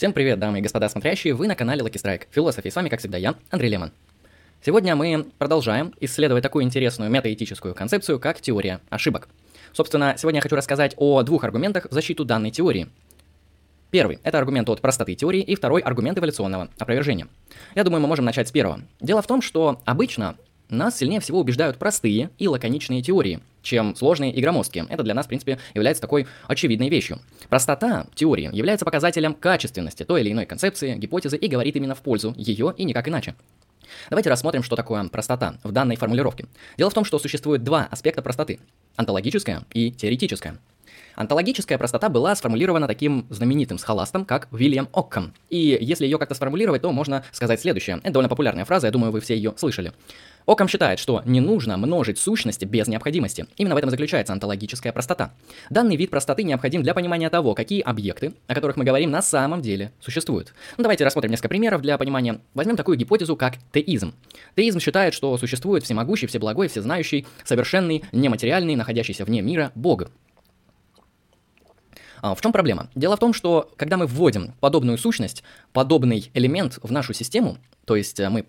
Всем 0.00 0.14
привет, 0.14 0.38
дамы 0.38 0.60
и 0.60 0.62
господа 0.62 0.88
смотрящие, 0.88 1.34
вы 1.34 1.46
на 1.46 1.54
канале 1.54 1.82
Lucky 1.82 2.02
Strike. 2.02 2.22
Философии, 2.30 2.70
с 2.70 2.74
вами, 2.74 2.88
как 2.88 3.00
всегда, 3.00 3.18
я, 3.18 3.34
Андрей 3.50 3.68
Лемон. 3.68 3.92
Сегодня 4.64 4.96
мы 4.96 5.26
продолжаем 5.36 5.92
исследовать 6.00 6.42
такую 6.42 6.64
интересную 6.64 7.10
метаэтическую 7.10 7.74
концепцию, 7.74 8.18
как 8.18 8.40
теория 8.40 8.80
ошибок. 8.88 9.28
Собственно, 9.74 10.14
сегодня 10.16 10.38
я 10.38 10.40
хочу 10.40 10.56
рассказать 10.56 10.94
о 10.96 11.22
двух 11.22 11.44
аргументах 11.44 11.86
в 11.90 11.92
защиту 11.92 12.24
данной 12.24 12.50
теории. 12.50 12.88
Первый– 13.90 14.20
это 14.22 14.38
аргумент 14.38 14.70
от 14.70 14.80
простоты 14.80 15.14
теории, 15.14 15.42
и 15.42 15.54
второй– 15.54 15.82
аргумент 15.82 16.16
эволюционного 16.16 16.70
опровержения. 16.78 17.28
Я 17.74 17.84
думаю, 17.84 18.00
мы 18.00 18.08
можем 18.08 18.24
начать 18.24 18.48
с 18.48 18.52
первого. 18.52 18.80
Дело 19.02 19.20
в 19.20 19.26
том, 19.26 19.42
что 19.42 19.82
обычно 19.84 20.38
нас 20.70 20.98
сильнее 20.98 21.20
всего 21.20 21.40
убеждают 21.40 21.78
простые 21.78 22.30
и 22.38 22.48
лаконичные 22.48 23.02
теории, 23.02 23.40
чем 23.62 23.94
сложные 23.96 24.32
и 24.32 24.40
громоздкие. 24.40 24.86
Это 24.88 25.02
для 25.02 25.14
нас, 25.14 25.26
в 25.26 25.28
принципе, 25.28 25.58
является 25.74 26.00
такой 26.00 26.26
очевидной 26.46 26.88
вещью. 26.88 27.18
Простота 27.48 28.06
теории 28.14 28.50
является 28.52 28.84
показателем 28.84 29.34
качественности 29.34 30.04
той 30.04 30.22
или 30.22 30.32
иной 30.32 30.46
концепции, 30.46 30.94
гипотезы 30.94 31.36
и 31.36 31.48
говорит 31.48 31.76
именно 31.76 31.94
в 31.94 32.00
пользу 32.00 32.34
ее 32.36 32.74
и 32.76 32.84
никак 32.84 33.08
иначе. 33.08 33.34
Давайте 34.08 34.30
рассмотрим, 34.30 34.62
что 34.62 34.76
такое 34.76 35.02
простота 35.08 35.56
в 35.62 35.72
данной 35.72 35.96
формулировке. 35.96 36.46
Дело 36.78 36.90
в 36.90 36.94
том, 36.94 37.04
что 37.04 37.18
существует 37.18 37.64
два 37.64 37.88
аспекта 37.90 38.22
простоты– 38.22 38.60
онтологическая 38.96 39.64
и 39.72 39.90
теоретическая. 39.90 40.58
Антологическая 41.20 41.76
простота 41.76 42.08
была 42.08 42.34
сформулирована 42.34 42.86
таким 42.86 43.26
знаменитым 43.28 43.76
схоластом, 43.76 44.24
как 44.24 44.48
Вильям 44.52 44.88
Оккам. 44.92 45.34
И 45.50 45.76
если 45.78 46.06
ее 46.06 46.16
как-то 46.16 46.34
сформулировать, 46.34 46.80
то 46.80 46.90
можно 46.92 47.24
сказать 47.30 47.60
следующее. 47.60 47.98
Это 47.98 48.12
довольно 48.12 48.30
популярная 48.30 48.64
фраза, 48.64 48.86
я 48.86 48.90
думаю, 48.90 49.12
вы 49.12 49.20
все 49.20 49.36
ее 49.36 49.52
слышали. 49.58 49.92
Окам 50.46 50.66
считает, 50.66 50.98
что 50.98 51.20
не 51.26 51.42
нужно 51.42 51.76
множить 51.76 52.18
сущности 52.18 52.64
без 52.64 52.88
необходимости. 52.88 53.44
Именно 53.58 53.74
в 53.74 53.76
этом 53.76 53.90
заключается 53.90 54.32
антологическая 54.32 54.94
простота. 54.94 55.32
Данный 55.68 55.96
вид 55.96 56.08
простоты 56.08 56.42
необходим 56.42 56.82
для 56.82 56.94
понимания 56.94 57.28
того, 57.28 57.54
какие 57.54 57.82
объекты, 57.82 58.32
о 58.46 58.54
которых 58.54 58.78
мы 58.78 58.84
говорим, 58.84 59.10
на 59.10 59.20
самом 59.20 59.60
деле 59.60 59.92
существуют. 60.00 60.54
Ну, 60.78 60.84
давайте 60.84 61.04
рассмотрим 61.04 61.32
несколько 61.32 61.50
примеров 61.50 61.82
для 61.82 61.98
понимания. 61.98 62.40
Возьмем 62.54 62.76
такую 62.76 62.96
гипотезу, 62.96 63.36
как 63.36 63.56
теизм. 63.74 64.14
Теизм 64.56 64.80
считает, 64.80 65.12
что 65.12 65.36
существует 65.36 65.84
всемогущий, 65.84 66.28
всеблагой, 66.28 66.68
всезнающий, 66.68 67.26
совершенный, 67.44 68.04
нематериальный, 68.10 68.74
находящийся 68.74 69.26
вне 69.26 69.42
мира 69.42 69.70
Бог. 69.74 70.04
А, 72.22 72.34
в 72.34 72.40
чем 72.40 72.52
проблема? 72.52 72.88
Дело 72.94 73.16
в 73.16 73.18
том, 73.18 73.32
что 73.32 73.70
когда 73.76 73.96
мы 73.96 74.06
вводим 74.06 74.54
подобную 74.60 74.98
сущность, 74.98 75.42
подобный 75.72 76.30
элемент 76.34 76.78
в 76.82 76.92
нашу 76.92 77.12
систему, 77.12 77.58
то 77.84 77.96
есть 77.96 78.20
э, 78.20 78.28
мы 78.28 78.46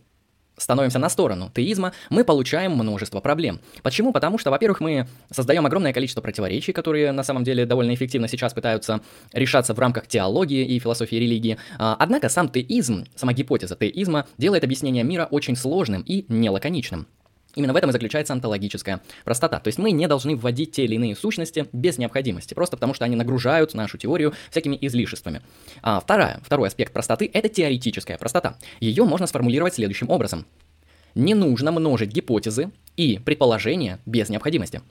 становимся 0.57 0.99
на 0.99 1.09
сторону 1.09 1.51
теизма, 1.53 1.93
мы 2.09 2.23
получаем 2.23 2.73
множество 2.73 3.19
проблем. 3.19 3.59
Почему? 3.81 4.11
Потому 4.13 4.37
что, 4.37 4.51
во-первых, 4.51 4.79
мы 4.79 5.07
создаем 5.31 5.65
огромное 5.65 5.93
количество 5.93 6.21
противоречий, 6.21 6.71
которые 6.71 7.11
на 7.11 7.23
самом 7.23 7.43
деле 7.43 7.65
довольно 7.65 7.93
эффективно 7.93 8.27
сейчас 8.27 8.53
пытаются 8.53 9.01
решаться 9.33 9.73
в 9.73 9.79
рамках 9.79 10.07
теологии 10.07 10.65
и 10.65 10.79
философии 10.79 11.15
религии. 11.15 11.57
А, 11.79 11.95
однако 11.99 12.29
сам 12.29 12.49
теизм, 12.49 13.05
сама 13.15 13.33
гипотеза 13.33 13.75
теизма 13.75 14.27
делает 14.37 14.63
объяснение 14.63 15.03
мира 15.03 15.27
очень 15.31 15.55
сложным 15.55 16.01
и 16.01 16.25
нелаконичным. 16.27 17.07
Именно 17.55 17.73
в 17.73 17.75
этом 17.75 17.89
и 17.89 17.93
заключается 17.93 18.33
онтологическая 18.33 19.01
простота. 19.25 19.59
То 19.59 19.67
есть 19.67 19.77
мы 19.77 19.91
не 19.91 20.07
должны 20.07 20.35
вводить 20.35 20.71
те 20.71 20.85
или 20.85 20.95
иные 20.95 21.15
сущности 21.15 21.67
без 21.73 21.97
необходимости, 21.97 22.53
просто 22.53 22.77
потому 22.77 22.93
что 22.93 23.05
они 23.05 23.15
нагружают 23.15 23.73
нашу 23.73 23.97
теорию 23.97 24.33
всякими 24.49 24.77
излишествами. 24.79 25.41
А 25.81 25.99
вторая, 25.99 26.39
второй 26.43 26.69
аспект 26.69 26.93
простоты– 26.93 27.29
это 27.33 27.49
теоретическая 27.49 28.17
простота. 28.17 28.57
Ее 28.79 29.03
можно 29.03 29.27
сформулировать 29.27 29.75
следующим 29.75 30.09
образом. 30.09 30.45
Не 31.13 31.33
нужно 31.33 31.71
множить 31.71 32.11
гипотезы 32.11 32.71
и 32.95 33.19
предположения 33.19 33.99
без 34.05 34.29
необходимости. 34.29 34.81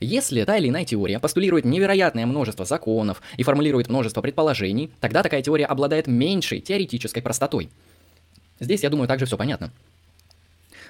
Если 0.00 0.42
та 0.44 0.56
или 0.56 0.70
иная 0.70 0.86
теория 0.86 1.18
постулирует 1.18 1.66
невероятное 1.66 2.24
множество 2.24 2.64
законов 2.64 3.20
и 3.36 3.42
формулирует 3.42 3.90
множество 3.90 4.22
предположений, 4.22 4.90
тогда 5.00 5.22
такая 5.22 5.42
теория 5.42 5.66
обладает 5.66 6.06
меньшей 6.06 6.60
теоретической 6.60 7.22
простотой. 7.22 7.68
Здесь, 8.60 8.82
я 8.82 8.88
думаю, 8.88 9.08
также 9.08 9.26
все 9.26 9.36
понятно. 9.36 9.70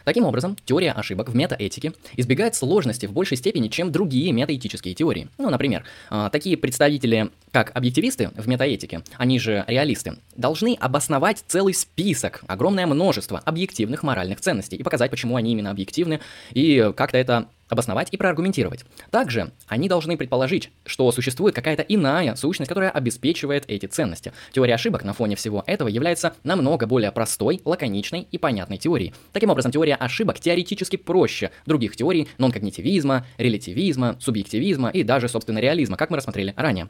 Таким 0.05 0.25
образом, 0.25 0.57
теория 0.65 0.93
ошибок 0.93 1.29
в 1.29 1.37
метаэтике 1.37 1.93
избегает 2.17 2.55
сложности 2.55 3.07
в 3.07 3.13
большей 3.13 3.37
степени, 3.37 3.69
чем 3.69 3.93
другие 3.93 4.33
метаэтические 4.33 4.95
теории. 4.95 5.29
Ну, 5.39 5.51
например, 5.51 5.85
а, 6.09 6.31
такие 6.31 6.57
представители, 6.57 7.31
как 7.53 7.71
объективисты 7.75 8.31
в 8.37 8.49
метаэтике, 8.49 9.03
они 9.17 9.39
же 9.39 9.65
реалисты, 9.67 10.17
должны 10.37 10.77
обосновать 10.81 11.45
целый 11.47 11.75
список, 11.75 12.43
огромное 12.47 12.87
множество 12.87 13.39
объективных 13.39 14.03
моральных 14.03 14.41
ценностей 14.41 14.77
и 14.77 14.83
показать, 14.83 15.11
почему 15.11 15.37
они 15.37 15.53
именно 15.53 15.71
объективны, 15.71 16.21
и 16.53 16.93
как-то 16.97 17.19
это 17.19 17.49
обосновать 17.71 18.09
и 18.11 18.17
проаргументировать. 18.17 18.85
Также 19.11 19.53
они 19.67 19.89
должны 19.89 20.17
предположить, 20.17 20.71
что 20.85 21.11
существует 21.13 21.55
какая-то 21.55 21.83
иная 21.83 22.35
сущность, 22.35 22.69
которая 22.69 22.91
обеспечивает 22.91 23.65
эти 23.69 23.87
ценности. 23.87 24.33
Теория 24.53 24.75
ошибок 24.75 25.05
на 25.05 25.15
фоне 25.15 25.37
всего 25.37 25.65
этого 25.67 25.89
является 25.89 26.35
намного 26.45 26.87
более 26.87 27.13
простой, 27.13 27.61
лаконичной 27.65 28.27
и 28.31 28.39
понятной 28.39 28.79
теорией. 28.79 29.15
Таким 29.33 29.51
образом, 29.51 29.73
теория 29.73 29.95
ошибок 29.95 30.41
теоретически 30.41 30.97
проще 30.97 31.51
других 31.67 31.97
теорий 31.97 32.29
нон-когнитивизма, 32.39 33.27
релятивизма, 33.39 34.17
субъективизма 34.21 34.91
и 34.91 35.03
даже, 35.03 35.29
собственно, 35.29 35.59
реализма, 35.59 35.97
как 35.97 36.11
мы 36.11 36.17
рассмотрели 36.17 36.53
ранее. 36.57 36.89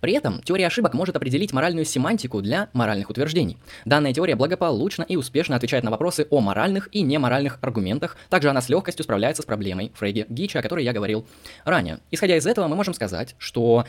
При 0.00 0.12
этом 0.12 0.40
теория 0.42 0.66
ошибок 0.66 0.94
может 0.94 1.16
определить 1.16 1.52
моральную 1.52 1.84
семантику 1.84 2.42
для 2.42 2.68
моральных 2.72 3.10
утверждений. 3.10 3.58
Данная 3.84 4.12
теория 4.12 4.36
благополучно 4.36 5.02
и 5.02 5.16
успешно 5.16 5.56
отвечает 5.56 5.84
на 5.84 5.90
вопросы 5.90 6.26
о 6.30 6.40
моральных 6.40 6.88
и 6.92 7.02
неморальных 7.02 7.58
аргументах. 7.60 8.16
Также 8.28 8.50
она 8.50 8.60
с 8.60 8.68
легкостью 8.68 9.04
справляется 9.04 9.42
с 9.42 9.46
проблемой 9.46 9.92
Фрейги 9.94 10.26
Гича, 10.28 10.60
о 10.60 10.62
которой 10.62 10.84
я 10.84 10.92
говорил 10.92 11.26
ранее. 11.64 11.98
Исходя 12.10 12.36
из 12.36 12.46
этого, 12.46 12.68
мы 12.68 12.76
можем 12.76 12.94
сказать, 12.94 13.34
что 13.38 13.84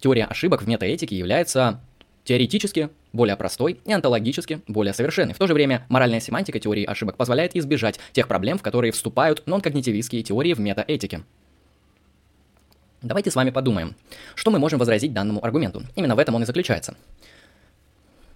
теория 0.00 0.24
ошибок 0.24 0.62
в 0.62 0.68
метаэтике 0.68 1.16
является 1.16 1.80
теоретически 2.24 2.90
более 3.12 3.36
простой 3.36 3.80
и 3.84 3.92
онтологически 3.92 4.60
более 4.66 4.92
совершенный. 4.92 5.32
В 5.32 5.38
то 5.38 5.46
же 5.46 5.54
время 5.54 5.86
моральная 5.88 6.20
семантика 6.20 6.58
теории 6.58 6.84
ошибок 6.84 7.16
позволяет 7.16 7.56
избежать 7.56 7.98
тех 8.12 8.28
проблем, 8.28 8.58
в 8.58 8.62
которые 8.62 8.92
вступают 8.92 9.46
нон-когнитивистские 9.46 10.22
теории 10.22 10.52
в 10.52 10.60
метаэтике. 10.60 11.22
Давайте 13.06 13.30
с 13.30 13.36
вами 13.36 13.50
подумаем, 13.50 13.94
что 14.34 14.50
мы 14.50 14.58
можем 14.58 14.80
возразить 14.80 15.12
данному 15.12 15.44
аргументу. 15.44 15.84
Именно 15.94 16.16
в 16.16 16.18
этом 16.18 16.34
он 16.34 16.42
и 16.42 16.46
заключается. 16.46 16.96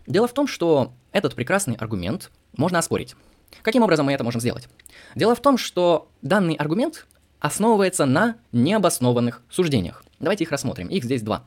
Дело 0.07 0.29
в 0.29 0.33
том, 0.33 0.47
что 0.47 0.93
этот 1.11 1.35
прекрасный 1.35 1.75
аргумент 1.75 2.31
можно 2.57 2.79
оспорить. 2.79 3.17
Каким 3.63 3.83
образом 3.83 4.07
мы 4.07 4.13
это 4.13 4.23
можем 4.23 4.41
сделать? 4.41 4.69
Дело 5.17 5.35
в 5.35 5.41
том, 5.41 5.59
что 5.59 6.09
данный 6.23 6.55
аргумент 6.55 7.09
основывается 7.41 8.07
на 8.07 8.37
необоснованных 8.53 9.43
суждениях. 9.51 10.05
Давайте 10.21 10.45
их 10.45 10.53
рассмотрим. 10.53 10.87
Их 10.87 11.03
здесь 11.03 11.23
два. 11.23 11.43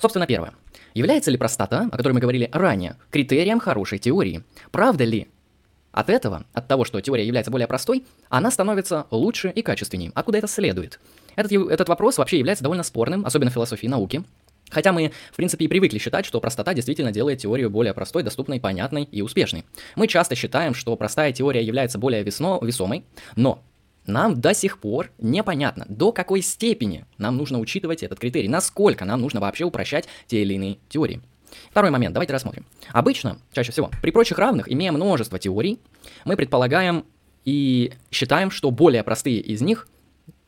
Собственно, 0.00 0.26
первое. 0.26 0.52
Является 0.92 1.30
ли 1.30 1.36
простота, 1.36 1.88
о 1.92 1.96
которой 1.96 2.14
мы 2.14 2.20
говорили 2.20 2.50
ранее, 2.52 2.96
критерием 3.12 3.60
хорошей 3.60 4.00
теории? 4.00 4.42
Правда 4.72 5.04
ли 5.04 5.28
от 5.92 6.10
этого, 6.10 6.44
от 6.52 6.66
того, 6.66 6.84
что 6.84 7.00
теория 7.00 7.24
является 7.24 7.52
более 7.52 7.68
простой, 7.68 8.04
она 8.28 8.50
становится 8.50 9.06
лучше 9.12 9.50
и 9.50 9.62
качественнее. 9.62 10.10
Откуда 10.16 10.38
это 10.38 10.48
следует? 10.48 10.98
Этот, 11.36 11.52
этот 11.52 11.88
вопрос 11.88 12.18
вообще 12.18 12.38
является 12.38 12.64
довольно 12.64 12.82
спорным, 12.82 13.24
особенно 13.24 13.50
в 13.50 13.54
философии 13.54 13.86
науки. 13.86 14.24
Хотя 14.70 14.92
мы, 14.92 15.12
в 15.32 15.36
принципе, 15.36 15.66
и 15.66 15.68
привыкли 15.68 15.98
считать, 15.98 16.26
что 16.26 16.40
простота 16.40 16.74
действительно 16.74 17.12
делает 17.12 17.38
теорию 17.38 17.70
более 17.70 17.94
простой, 17.94 18.24
доступной, 18.24 18.58
понятной 18.58 19.04
и 19.04 19.22
успешной. 19.22 19.64
Мы 19.94 20.08
часто 20.08 20.34
считаем, 20.34 20.74
что 20.74 20.96
простая 20.96 21.32
теория 21.32 21.62
является 21.62 21.98
более 21.98 22.22
весно, 22.24 22.58
весомой, 22.60 23.04
но 23.36 23.62
нам 24.06 24.40
до 24.40 24.54
сих 24.54 24.78
пор 24.78 25.10
непонятно, 25.18 25.86
до 25.88 26.12
какой 26.12 26.42
степени 26.42 27.04
нам 27.18 27.36
нужно 27.36 27.58
учитывать 27.58 28.02
этот 28.02 28.18
критерий, 28.18 28.48
насколько 28.48 29.04
нам 29.04 29.20
нужно 29.20 29.40
вообще 29.40 29.64
упрощать 29.64 30.08
те 30.26 30.42
или 30.42 30.54
иные 30.54 30.78
теории. 30.88 31.20
Второй 31.70 31.90
момент, 31.90 32.12
давайте 32.12 32.32
рассмотрим. 32.32 32.66
Обычно, 32.92 33.38
чаще 33.52 33.72
всего, 33.72 33.90
при 34.02 34.10
прочих 34.10 34.38
равных, 34.38 34.70
имея 34.70 34.92
множество 34.92 35.38
теорий, 35.38 35.78
мы 36.24 36.36
предполагаем 36.36 37.04
и 37.44 37.92
считаем, 38.10 38.50
что 38.50 38.70
более 38.70 39.02
простые 39.04 39.38
из 39.38 39.60
них 39.62 39.88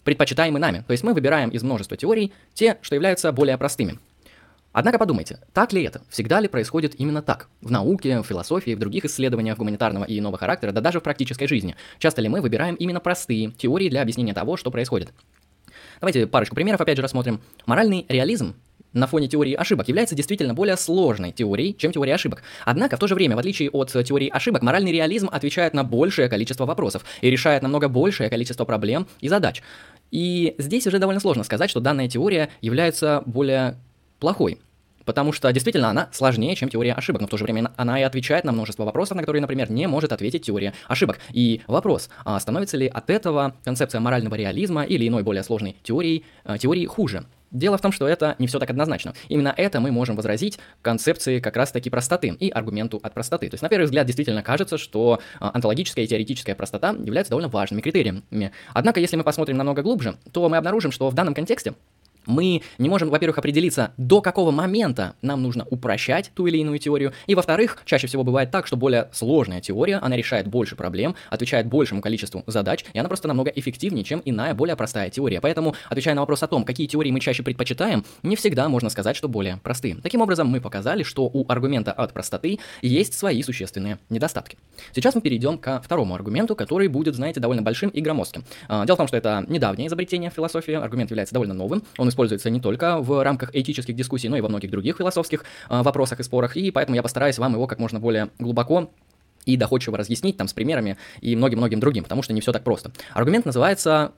предпочитаемы 0.08 0.58
нами. 0.58 0.84
То 0.86 0.92
есть 0.92 1.04
мы 1.04 1.12
выбираем 1.12 1.50
из 1.50 1.62
множества 1.62 1.94
теорий 1.94 2.32
те, 2.54 2.78
что 2.80 2.94
являются 2.94 3.30
более 3.30 3.58
простыми. 3.58 3.98
Однако 4.72 4.98
подумайте, 4.98 5.38
так 5.52 5.74
ли 5.74 5.82
это? 5.82 6.00
Всегда 6.08 6.40
ли 6.40 6.48
происходит 6.48 6.98
именно 6.98 7.20
так? 7.20 7.50
В 7.60 7.70
науке, 7.70 8.18
в 8.20 8.24
философии, 8.24 8.74
в 8.74 8.78
других 8.78 9.04
исследованиях 9.04 9.58
гуманитарного 9.58 10.04
и 10.04 10.18
иного 10.18 10.38
характера, 10.38 10.72
да 10.72 10.80
даже 10.80 11.00
в 11.00 11.02
практической 11.02 11.46
жизни. 11.46 11.76
Часто 11.98 12.22
ли 12.22 12.30
мы 12.30 12.40
выбираем 12.40 12.74
именно 12.76 13.00
простые 13.00 13.50
теории 13.50 13.90
для 13.90 14.00
объяснения 14.00 14.32
того, 14.32 14.56
что 14.56 14.70
происходит? 14.70 15.12
Давайте 16.00 16.26
парочку 16.26 16.54
примеров 16.54 16.80
опять 16.80 16.96
же 16.96 17.02
рассмотрим. 17.02 17.42
Моральный 17.66 18.06
реализм 18.08 18.54
на 18.92 19.06
фоне 19.06 19.28
теории 19.28 19.54
ошибок 19.54 19.88
является 19.88 20.14
действительно 20.14 20.54
более 20.54 20.76
сложной 20.76 21.32
теорией, 21.32 21.76
чем 21.76 21.92
теория 21.92 22.14
ошибок. 22.14 22.42
Однако, 22.64 22.96
в 22.96 22.98
то 22.98 23.06
же 23.06 23.14
время, 23.14 23.36
в 23.36 23.38
отличие 23.38 23.70
от 23.70 23.90
теории 23.92 24.28
ошибок, 24.28 24.62
моральный 24.62 24.92
реализм 24.92 25.28
отвечает 25.30 25.74
на 25.74 25.84
большее 25.84 26.28
количество 26.28 26.64
вопросов 26.64 27.04
и 27.20 27.30
решает 27.30 27.62
намного 27.62 27.88
большее 27.88 28.30
количество 28.30 28.64
проблем 28.64 29.06
и 29.20 29.28
задач. 29.28 29.62
И 30.10 30.54
здесь 30.58 30.86
уже 30.86 30.98
довольно 30.98 31.20
сложно 31.20 31.44
сказать, 31.44 31.70
что 31.70 31.80
данная 31.80 32.08
теория 32.08 32.50
является 32.60 33.22
более 33.26 33.76
плохой. 34.20 34.58
Потому 35.04 35.32
что 35.32 35.50
действительно 35.52 35.88
она 35.88 36.10
сложнее, 36.12 36.54
чем 36.54 36.68
теория 36.68 36.92
ошибок, 36.92 37.22
но 37.22 37.26
в 37.26 37.30
то 37.30 37.38
же 37.38 37.44
время 37.44 37.72
она 37.76 37.98
и 37.98 38.02
отвечает 38.02 38.44
на 38.44 38.52
множество 38.52 38.84
вопросов, 38.84 39.16
на 39.16 39.22
которые, 39.22 39.40
например, 39.40 39.70
не 39.70 39.86
может 39.86 40.12
ответить 40.12 40.42
теория 40.42 40.74
ошибок. 40.86 41.18
И 41.32 41.62
вопрос, 41.66 42.10
а 42.26 42.38
становится 42.38 42.76
ли 42.76 42.86
от 42.86 43.08
этого 43.08 43.54
концепция 43.64 44.02
морального 44.02 44.34
реализма 44.34 44.82
или 44.82 45.08
иной 45.08 45.22
более 45.22 45.42
сложной 45.42 45.76
теории, 45.82 46.24
э, 46.44 46.58
теории 46.58 46.84
хуже? 46.84 47.24
Дело 47.50 47.78
в 47.78 47.80
том, 47.80 47.92
что 47.92 48.06
это 48.06 48.36
не 48.38 48.46
все 48.46 48.58
так 48.58 48.70
однозначно. 48.70 49.14
Именно 49.28 49.54
это 49.56 49.80
мы 49.80 49.90
можем 49.90 50.16
возразить 50.16 50.58
концепции 50.82 51.40
как 51.40 51.56
раз-таки 51.56 51.88
простоты 51.90 52.28
и 52.28 52.50
аргументу 52.50 53.00
от 53.02 53.14
простоты. 53.14 53.48
То 53.48 53.54
есть, 53.54 53.62
на 53.62 53.68
первый 53.68 53.84
взгляд, 53.84 54.06
действительно 54.06 54.42
кажется, 54.42 54.76
что 54.76 55.20
а, 55.40 55.50
онтологическая 55.54 56.04
и 56.04 56.08
теоретическая 56.08 56.54
простота 56.54 56.90
являются 56.90 57.30
довольно 57.30 57.48
важными 57.48 57.80
критериями. 57.80 58.52
Однако, 58.74 59.00
если 59.00 59.16
мы 59.16 59.24
посмотрим 59.24 59.56
намного 59.56 59.82
глубже, 59.82 60.16
то 60.32 60.48
мы 60.48 60.56
обнаружим, 60.56 60.92
что 60.92 61.08
в 61.08 61.14
данном 61.14 61.34
контексте 61.34 61.74
мы 62.28 62.62
не 62.78 62.88
можем, 62.88 63.08
во-первых, 63.08 63.38
определиться, 63.38 63.92
до 63.96 64.20
какого 64.20 64.50
момента 64.50 65.14
нам 65.22 65.42
нужно 65.42 65.66
упрощать 65.70 66.30
ту 66.34 66.46
или 66.46 66.58
иную 66.58 66.78
теорию, 66.78 67.12
и, 67.26 67.34
во-вторых, 67.34 67.82
чаще 67.84 68.06
всего 68.06 68.22
бывает 68.22 68.50
так, 68.50 68.66
что 68.66 68.76
более 68.76 69.08
сложная 69.12 69.60
теория, 69.60 69.96
она 69.96 70.16
решает 70.16 70.46
больше 70.46 70.76
проблем, 70.76 71.16
отвечает 71.30 71.66
большему 71.66 72.02
количеству 72.02 72.44
задач, 72.46 72.84
и 72.92 72.98
она 72.98 73.08
просто 73.08 73.26
намного 73.28 73.50
эффективнее, 73.50 74.04
чем 74.04 74.22
иная, 74.24 74.54
более 74.54 74.76
простая 74.76 75.10
теория. 75.10 75.40
Поэтому, 75.40 75.74
отвечая 75.88 76.14
на 76.14 76.20
вопрос 76.20 76.42
о 76.42 76.46
том, 76.46 76.64
какие 76.64 76.86
теории 76.86 77.10
мы 77.10 77.20
чаще 77.20 77.42
предпочитаем, 77.42 78.04
не 78.22 78.36
всегда 78.36 78.68
можно 78.68 78.90
сказать, 78.90 79.16
что 79.16 79.28
более 79.28 79.56
простые. 79.62 79.96
Таким 79.96 80.20
образом, 80.20 80.48
мы 80.48 80.60
показали, 80.60 81.02
что 81.02 81.24
у 81.24 81.44
аргумента 81.48 81.92
от 81.92 82.12
простоты 82.12 82.58
есть 82.82 83.14
свои 83.14 83.42
существенные 83.42 83.98
недостатки. 84.10 84.58
Сейчас 84.94 85.14
мы 85.14 85.22
перейдем 85.22 85.58
ко 85.58 85.80
второму 85.80 86.14
аргументу, 86.14 86.54
который 86.54 86.88
будет, 86.88 87.14
знаете, 87.14 87.40
довольно 87.40 87.62
большим 87.62 87.88
и 87.88 88.00
громоздким. 88.00 88.44
А, 88.68 88.84
дело 88.84 88.96
в 88.96 88.98
том, 88.98 89.08
что 89.08 89.16
это 89.16 89.44
недавнее 89.48 89.88
изобретение 89.88 90.30
философии, 90.30 90.74
аргумент 90.74 91.10
является 91.10 91.34
довольно 91.34 91.54
новым, 91.54 91.82
он 91.96 92.08
используется 92.18 92.50
не 92.50 92.60
только 92.60 92.98
в 93.00 93.22
рамках 93.22 93.54
этических 93.54 93.94
дискуссий, 93.94 94.28
но 94.28 94.36
и 94.36 94.40
во 94.40 94.48
многих 94.48 94.72
других 94.72 94.96
философских 94.96 95.44
э, 95.70 95.82
вопросах 95.82 96.18
и 96.18 96.24
спорах, 96.24 96.56
и 96.56 96.72
поэтому 96.72 96.96
я 96.96 97.02
постараюсь 97.02 97.38
вам 97.38 97.52
его 97.52 97.68
как 97.68 97.78
можно 97.78 98.00
более 98.00 98.30
глубоко 98.40 98.90
и 99.44 99.56
доходчиво 99.56 99.96
разъяснить 99.96 100.36
там 100.36 100.48
с 100.48 100.52
примерами 100.52 100.96
и 101.20 101.36
многим-многим 101.36 101.78
другим, 101.78 102.02
потому 102.02 102.22
что 102.24 102.32
не 102.32 102.40
все 102.40 102.50
так 102.52 102.64
просто. 102.64 102.90
Аргумент 103.14 103.46
называется 103.46 104.12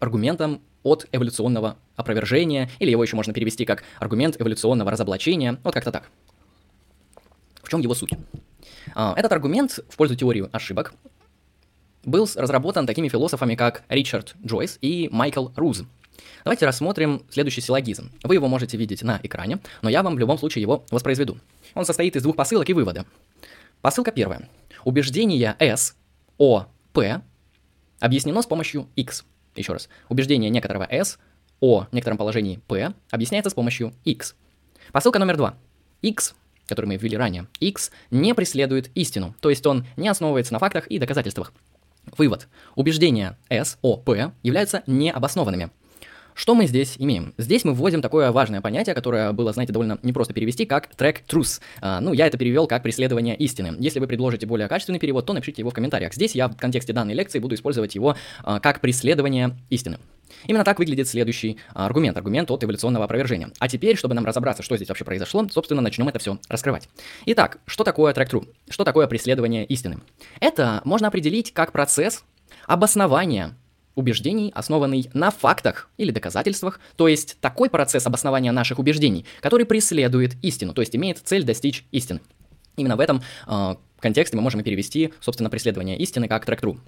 аргументом 0.00 0.60
от 0.82 1.06
эволюционного 1.12 1.78
опровержения, 1.96 2.68
или 2.78 2.90
его 2.90 3.02
еще 3.02 3.16
можно 3.16 3.32
перевести 3.32 3.64
как 3.64 3.84
аргумент 3.98 4.38
эволюционного 4.38 4.90
разоблачения, 4.90 5.58
вот 5.64 5.72
как-то 5.72 5.92
так. 5.92 6.10
В 7.62 7.70
чем 7.70 7.80
его 7.80 7.94
суть? 7.94 8.10
А, 8.94 9.14
этот 9.16 9.32
аргумент 9.32 9.80
в 9.88 9.96
пользу 9.96 10.14
теории 10.14 10.46
ошибок 10.52 10.92
был 12.04 12.28
разработан 12.36 12.86
такими 12.86 13.08
философами, 13.08 13.54
как 13.54 13.82
Ричард 13.88 14.34
Джойс 14.44 14.78
и 14.82 15.08
Майкл 15.10 15.48
Руз. 15.56 15.84
Давайте 16.44 16.66
рассмотрим 16.66 17.22
следующий 17.30 17.60
силлогизм. 17.60 18.12
Вы 18.22 18.34
его 18.34 18.48
можете 18.48 18.76
видеть 18.76 19.02
на 19.02 19.20
экране, 19.22 19.58
но 19.82 19.88
я 19.88 20.02
вам 20.02 20.16
в 20.16 20.18
любом 20.18 20.38
случае 20.38 20.62
его 20.62 20.84
воспроизведу. 20.90 21.38
Он 21.74 21.84
состоит 21.84 22.16
из 22.16 22.22
двух 22.22 22.36
посылок 22.36 22.68
и 22.68 22.72
вывода. 22.72 23.06
Посылка 23.80 24.10
первая. 24.10 24.48
Убеждение 24.84 25.56
S 25.58 25.96
о 26.38 26.66
P 26.92 27.20
объяснено 28.00 28.42
с 28.42 28.46
помощью 28.46 28.88
X. 28.96 29.24
Еще 29.54 29.72
раз. 29.72 29.88
Убеждение 30.08 30.50
некоторого 30.50 30.86
S 30.90 31.18
о 31.60 31.86
некотором 31.92 32.18
положении 32.18 32.60
P 32.66 32.92
объясняется 33.10 33.50
с 33.50 33.54
помощью 33.54 33.92
X. 34.04 34.34
Посылка 34.92 35.18
номер 35.18 35.36
два. 35.36 35.54
X 36.02 36.34
который 36.66 36.86
мы 36.86 36.96
ввели 36.96 37.16
ранее, 37.16 37.46
X 37.60 37.90
не 38.10 38.34
преследует 38.34 38.90
истину, 38.94 39.34
то 39.40 39.50
есть 39.50 39.64
он 39.66 39.86
не 39.96 40.08
основывается 40.08 40.52
на 40.52 40.58
фактах 40.58 40.86
и 40.88 40.98
доказательствах. 40.98 41.52
Вывод. 42.16 42.48
Убеждения 42.74 43.36
S, 43.48 43.78
O, 43.82 43.96
P 43.96 44.32
являются 44.42 44.82
необоснованными. 44.86 45.70
Что 46.36 46.54
мы 46.54 46.66
здесь 46.66 46.96
имеем? 46.98 47.32
Здесь 47.38 47.64
мы 47.64 47.72
вводим 47.72 48.02
такое 48.02 48.30
важное 48.30 48.60
понятие, 48.60 48.94
которое 48.94 49.32
было, 49.32 49.54
знаете, 49.54 49.72
довольно 49.72 49.98
непросто 50.02 50.34
перевести, 50.34 50.66
как 50.66 50.90
track 50.92 51.20
truth. 51.26 51.62
А, 51.80 51.98
ну, 52.00 52.12
я 52.12 52.26
это 52.26 52.36
перевел 52.36 52.66
как 52.66 52.82
преследование 52.82 53.34
истины. 53.36 53.74
Если 53.78 54.00
вы 54.00 54.06
предложите 54.06 54.44
более 54.44 54.68
качественный 54.68 54.98
перевод, 54.98 55.24
то 55.24 55.32
напишите 55.32 55.62
его 55.62 55.70
в 55.70 55.72
комментариях. 55.72 56.12
Здесь 56.12 56.34
я 56.34 56.48
в 56.48 56.56
контексте 56.58 56.92
данной 56.92 57.14
лекции 57.14 57.38
буду 57.38 57.54
использовать 57.54 57.94
его 57.94 58.16
а, 58.44 58.60
как 58.60 58.82
преследование 58.82 59.56
истины. 59.70 59.98
Именно 60.46 60.64
так 60.64 60.78
выглядит 60.78 61.08
следующий 61.08 61.56
а, 61.72 61.86
аргумент, 61.86 62.18
аргумент 62.18 62.50
от 62.50 62.62
эволюционного 62.62 63.06
опровержения. 63.06 63.50
А 63.58 63.66
теперь, 63.66 63.96
чтобы 63.96 64.14
нам 64.14 64.26
разобраться, 64.26 64.62
что 64.62 64.76
здесь 64.76 64.88
вообще 64.88 65.06
произошло, 65.06 65.48
собственно, 65.48 65.80
начнем 65.80 66.06
это 66.06 66.18
все 66.18 66.38
раскрывать. 66.50 66.86
Итак, 67.24 67.60
что 67.64 67.82
такое 67.82 68.12
track 68.12 68.28
true? 68.28 68.46
Что 68.68 68.84
такое 68.84 69.06
преследование 69.06 69.64
истины? 69.64 70.00
Это 70.40 70.82
можно 70.84 71.08
определить 71.08 71.54
как 71.54 71.72
процесс 71.72 72.24
обоснования 72.66 73.56
убеждений, 73.96 74.52
основанный 74.54 75.10
на 75.12 75.32
фактах 75.32 75.90
или 75.96 76.12
доказательствах, 76.12 76.78
то 76.94 77.08
есть 77.08 77.38
такой 77.40 77.68
процесс 77.68 78.06
обоснования 78.06 78.52
наших 78.52 78.78
убеждений, 78.78 79.24
который 79.40 79.66
преследует 79.66 80.36
истину, 80.42 80.72
то 80.72 80.82
есть 80.82 80.94
имеет 80.94 81.18
цель 81.18 81.42
достичь 81.42 81.84
истины. 81.90 82.20
Именно 82.76 82.96
в 82.96 83.00
этом 83.00 83.22
э, 83.48 83.74
контексте 83.98 84.36
мы 84.36 84.42
можем 84.42 84.62
перевести, 84.62 85.12
собственно, 85.20 85.50
преследование 85.50 85.96
истины 85.98 86.28
как 86.28 86.44
трек-тру. 86.44 86.78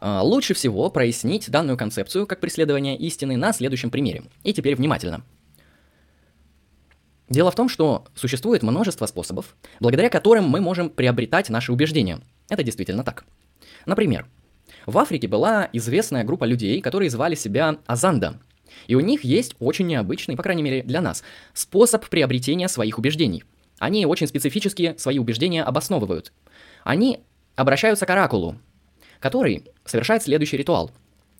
Э, 0.00 0.20
лучше 0.22 0.54
всего 0.54 0.90
прояснить 0.90 1.50
данную 1.50 1.76
концепцию 1.78 2.26
как 2.26 2.40
преследование 2.40 2.96
истины 2.96 3.36
на 3.36 3.52
следующем 3.52 3.90
примере. 3.90 4.24
И 4.42 4.52
теперь 4.52 4.76
внимательно. 4.76 5.24
Дело 7.30 7.50
в 7.50 7.54
том, 7.54 7.70
что 7.70 8.04
существует 8.14 8.62
множество 8.62 9.06
способов, 9.06 9.56
благодаря 9.80 10.10
которым 10.10 10.44
мы 10.44 10.60
можем 10.60 10.90
приобретать 10.90 11.48
наши 11.48 11.72
убеждения. 11.72 12.20
Это 12.50 12.62
действительно 12.62 13.02
так. 13.02 13.24
Например, 13.86 14.26
в 14.86 14.98
Африке 14.98 15.28
была 15.28 15.68
известная 15.72 16.24
группа 16.24 16.44
людей, 16.44 16.80
которые 16.80 17.10
звали 17.10 17.34
себя 17.34 17.78
Азанда. 17.86 18.40
И 18.86 18.94
у 18.94 19.00
них 19.00 19.24
есть 19.24 19.54
очень 19.60 19.86
необычный, 19.86 20.36
по 20.36 20.42
крайней 20.42 20.62
мере 20.62 20.82
для 20.82 21.00
нас, 21.00 21.22
способ 21.52 22.08
приобретения 22.08 22.68
своих 22.68 22.98
убеждений. 22.98 23.44
Они 23.78 24.06
очень 24.06 24.26
специфические 24.26 24.98
свои 24.98 25.18
убеждения 25.18 25.62
обосновывают. 25.62 26.32
Они 26.84 27.20
обращаются 27.56 28.06
к 28.06 28.10
оракулу, 28.10 28.56
который 29.20 29.64
совершает 29.84 30.22
следующий 30.22 30.56
ритуал. 30.56 30.90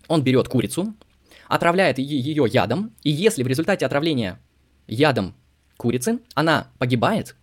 Он 0.08 0.22
берет 0.22 0.48
курицу, 0.48 0.94
отравляет 1.48 1.98
ее 1.98 2.46
ядом, 2.48 2.92
и 3.02 3.10
если 3.10 3.42
в 3.42 3.46
результате 3.46 3.86
отравления 3.86 4.40
ядом 4.86 5.34
курицы 5.76 6.20
она 6.34 6.68
погибает, 6.78 7.36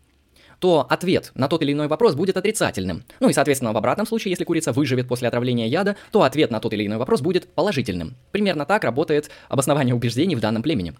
то 0.61 0.85
ответ 0.87 1.31
на 1.33 1.47
тот 1.47 1.63
или 1.63 1.73
иной 1.73 1.87
вопрос 1.87 2.13
будет 2.13 2.37
отрицательным. 2.37 3.03
Ну 3.19 3.29
и, 3.29 3.33
соответственно, 3.33 3.73
в 3.73 3.77
обратном 3.77 4.05
случае, 4.05 4.29
если 4.29 4.43
курица 4.43 4.71
выживет 4.71 5.07
после 5.07 5.27
отравления 5.27 5.65
яда, 5.65 5.95
то 6.11 6.21
ответ 6.21 6.51
на 6.51 6.59
тот 6.59 6.71
или 6.73 6.85
иной 6.85 6.99
вопрос 6.99 7.21
будет 7.21 7.47
положительным. 7.47 8.15
Примерно 8.31 8.67
так 8.67 8.83
работает 8.83 9.31
обоснование 9.49 9.95
убеждений 9.95 10.35
в 10.35 10.39
данном 10.39 10.61
племени. 10.61 10.93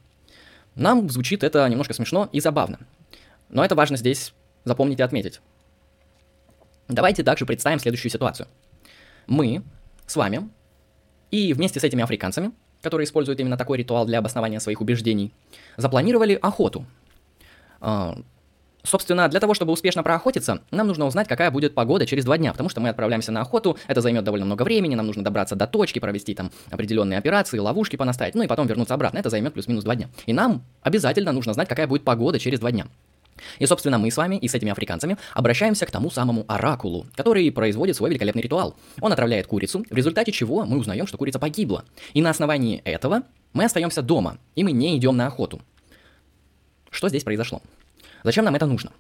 Нам 0.74 1.08
звучит 1.12 1.44
это 1.44 1.70
немножко 1.70 1.94
смешно 1.94 2.28
и 2.32 2.40
забавно. 2.40 2.80
Но 3.50 3.64
это 3.64 3.76
важно 3.76 3.98
здесь 3.98 4.34
запомнить 4.64 5.00
и 5.00 5.04
отметить. 5.04 5.42
Давайте 6.88 7.24
также 7.24 7.46
представим 7.46 7.78
следующую 7.78 8.12
ситуацию. 8.12 8.48
Мы 9.28 9.62
с 10.08 10.16
вами 10.16 10.50
и 11.30 11.54
вместе 11.54 11.80
с 11.80 11.84
этими 11.84 12.04
африканцами, 12.04 12.52
которые 12.82 13.06
используют 13.06 13.40
именно 13.40 13.58
такой 13.58 13.78
ритуал 13.78 14.08
для 14.08 14.18
обоснования 14.18 14.60
своих 14.60 14.82
убеждений, 14.82 15.36
запланировали 15.78 16.34
охоту. 16.42 16.88
Собственно, 18.84 19.28
для 19.28 19.40
того, 19.40 19.54
чтобы 19.54 19.72
успешно 19.72 20.04
проохотиться, 20.04 20.62
нам 20.72 20.88
нужно 20.88 21.06
узнать, 21.06 21.28
какая 21.28 21.52
будет 21.52 21.76
погода 21.76 22.06
через 22.06 22.26
два 22.26 22.38
дня, 22.38 22.52
потому 22.52 22.70
что 22.70 22.82
мы 22.82 22.90
отправляемся 22.90 23.32
на 23.32 23.42
охоту, 23.42 23.78
это 23.88 24.02
займет 24.02 24.24
довольно 24.24 24.46
много 24.46 24.64
времени, 24.64 24.96
нам 24.96 25.06
нужно 25.06 25.24
добраться 25.24 25.56
до 25.56 25.68
точки, 25.68 26.00
провести 26.00 26.34
там 26.34 26.52
определенные 26.70 27.20
операции, 27.20 27.60
ловушки 27.60 27.96
понаставить, 27.96 28.36
ну 28.36 28.44
и 28.44 28.48
потом 28.48 28.68
вернуться 28.68 28.94
обратно, 28.94 29.20
это 29.20 29.30
займет 29.30 29.54
плюс-минус 29.54 29.84
два 29.84 29.96
дня. 29.96 30.10
И 30.26 30.34
нам 30.34 30.64
обязательно 30.82 31.32
нужно 31.32 31.54
знать, 31.54 31.68
какая 31.68 31.88
будет 31.88 32.04
погода 32.04 32.40
через 32.40 32.60
два 32.60 32.72
дня. 32.72 32.88
И, 33.60 33.66
собственно, 33.66 33.98
мы 33.98 34.12
с 34.12 34.18
вами 34.18 34.36
и 34.36 34.48
с 34.48 34.54
этими 34.54 34.72
африканцами 34.72 35.18
обращаемся 35.34 35.86
к 35.86 35.92
тому 35.92 36.12
самому 36.12 36.46
оракулу, 36.48 37.08
который 37.16 37.52
производит 37.52 37.96
свой 37.96 38.10
великолепный 38.10 38.42
ритуал. 38.42 38.76
Он 39.00 39.12
отравляет 39.12 39.48
курицу, 39.48 39.86
в 39.90 39.96
результате 39.96 40.32
чего 40.32 40.66
мы 40.66 40.78
узнаем, 40.78 41.08
что 41.08 41.18
курица 41.18 41.40
погибла. 41.40 41.86
И 42.14 42.22
на 42.22 42.30
основании 42.30 42.82
этого 42.86 43.24
мы 43.54 43.66
остаемся 43.66 44.02
дома, 44.02 44.38
и 44.56 44.64
мы 44.64 44.72
не 44.72 44.98
идем 44.98 45.18
на 45.18 45.28
охоту. 45.28 45.62
Что 46.90 47.10
здесь 47.10 47.24
произошло? 47.24 47.62
Зачем 48.24 48.46
нам 48.46 48.56
это 48.56 48.66
нужно? 48.66 48.92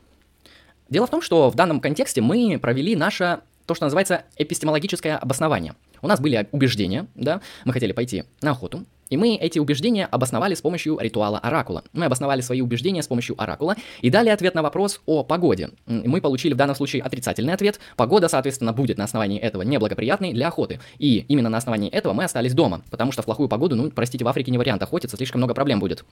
Дело 0.89 1.07
в 1.07 1.09
том, 1.09 1.21
что 1.21 1.49
в 1.49 1.55
данном 1.55 1.79
контексте 1.79 2.21
мы 2.21 2.59
провели 2.59 2.95
наше, 2.95 3.39
то, 3.65 3.75
что 3.75 3.85
называется 3.85 4.25
эпистемологическое 4.37 5.17
обоснование. 5.17 5.75
У 6.01 6.07
нас 6.07 6.19
были 6.19 6.47
убеждения, 6.51 7.07
да, 7.15 7.41
мы 7.63 7.73
хотели 7.73 7.91
пойти 7.91 8.23
на 8.41 8.51
охоту, 8.51 8.85
и 9.11 9.17
мы 9.17 9.35
эти 9.35 9.59
убеждения 9.59 10.05
обосновали 10.05 10.55
с 10.55 10.61
помощью 10.61 10.97
ритуала 10.97 11.37
оракула. 11.37 11.83
Мы 11.91 12.05
обосновали 12.05 12.39
свои 12.39 12.61
убеждения 12.61 13.03
с 13.03 13.07
помощью 13.07 13.39
оракула 13.39 13.75
и 14.01 14.09
дали 14.09 14.29
ответ 14.29 14.55
на 14.55 14.63
вопрос 14.63 15.01
о 15.05 15.23
погоде. 15.23 15.71
Мы 15.85 16.21
получили 16.21 16.53
в 16.53 16.57
данном 16.57 16.77
случае 16.77 17.03
отрицательный 17.03 17.53
ответ. 17.53 17.81
Погода, 17.97 18.29
соответственно, 18.29 18.71
будет 18.71 18.97
на 18.97 19.03
основании 19.03 19.37
этого 19.37 19.63
неблагоприятной 19.63 20.31
для 20.33 20.47
охоты. 20.47 20.79
И 20.97 21.25
именно 21.27 21.49
на 21.49 21.57
основании 21.57 21.89
этого 21.89 22.13
мы 22.13 22.23
остались 22.23 22.53
дома, 22.53 22.83
потому 22.89 23.11
что 23.11 23.21
в 23.21 23.25
плохую 23.25 23.49
погоду, 23.49 23.75
ну, 23.75 23.91
простите, 23.91 24.23
в 24.23 24.27
Африке 24.29 24.49
не 24.49 24.57
вариант 24.57 24.81
охотиться, 24.81 25.17
слишком 25.17 25.39
много 25.39 25.53
проблем 25.53 25.81
будет. 25.81 26.05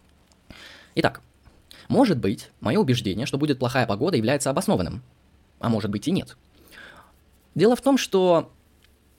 Итак, 0.96 1.22
может 1.90 2.20
быть, 2.20 2.52
мое 2.62 2.80
убеждение, 2.80 3.26
что 3.26 3.38
будет 3.38 3.60
плохая 3.60 3.86
погода, 3.86 4.16
является 4.16 4.50
обоснованным. 4.50 5.02
А 5.60 5.68
может 5.68 5.92
быть 5.92 6.08
и 6.08 6.12
нет. 6.12 6.38
Дело 7.56 7.76
в 7.76 7.82
том, 7.82 7.98
что 7.98 8.52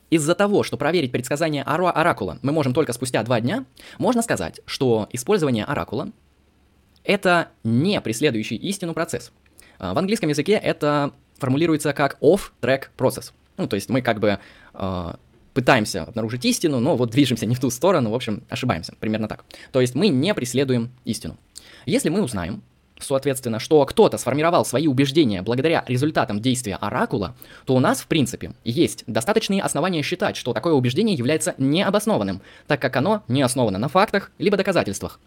из-за 0.09 0.33
того, 0.35 0.63
что 0.63 0.77
проверить 0.77 1.11
предсказание 1.11 1.63
ора 1.63 1.91
оракула 1.91 2.39
мы 2.41 2.51
можем 2.51 2.73
только 2.73 2.93
спустя 2.93 3.21
два 3.23 3.39
дня, 3.41 3.65
можно 3.99 4.21
сказать, 4.21 4.61
что 4.65 5.07
использование 5.11 5.65
оракула— 5.65 6.09
это 7.03 7.49
не 7.63 7.99
преследующий 8.01 8.55
истину 8.55 8.93
процесс. 8.93 9.31
А, 9.77 9.93
в 9.93 9.97
английском 9.97 10.29
языке 10.29 10.53
это 10.53 11.13
формулируется 11.37 11.93
как 11.93 12.17
off-track 12.21 12.85
process. 12.97 13.33
Ну, 13.57 13.67
то 13.67 13.75
есть 13.75 13.89
мы 13.89 14.01
как 14.01 14.19
бы 14.19 14.39
э, 14.73 15.13
пытаемся 15.53 16.03
обнаружить 16.03 16.45
истину, 16.45 16.79
но 16.79 16.95
вот 16.95 17.11
движемся 17.11 17.45
не 17.45 17.55
в 17.55 17.59
ту 17.59 17.69
сторону, 17.69 18.11
в 18.11 18.15
общем, 18.15 18.43
ошибаемся, 18.49 18.93
примерно 18.99 19.27
так. 19.27 19.45
То 19.71 19.81
есть 19.81 19.95
мы 19.95 20.07
не 20.07 20.33
преследуем 20.33 20.91
истину. 21.05 21.37
Если 21.85 22.09
мы 22.09 22.21
узнаем, 22.21 22.61
соответственно, 22.99 23.59
что 23.59 23.83
кто-то 23.85 24.17
сформировал 24.17 24.65
свои 24.65 24.87
убеждения 24.87 25.41
благодаря 25.41 25.83
результатам 25.87 26.39
действия 26.39 26.75
оракула, 26.75 27.35
то 27.65 27.75
у 27.75 27.79
нас, 27.79 28.01
в 28.01 28.07
принципе, 28.07 28.53
есть 28.63 29.03
достаточные 29.07 29.61
основания 29.61 30.01
считать, 30.03 30.35
что 30.35 30.53
такое 30.53 30.73
убеждение 30.73 31.15
является 31.15 31.55
необоснованным, 31.57 32.41
так 32.67 32.81
как 32.81 32.95
оно 32.95 33.23
не 33.27 33.41
основано 33.41 33.79
на 33.79 33.87
фактах 33.87 34.31
либо 34.37 34.57
доказательствах. 34.57 35.19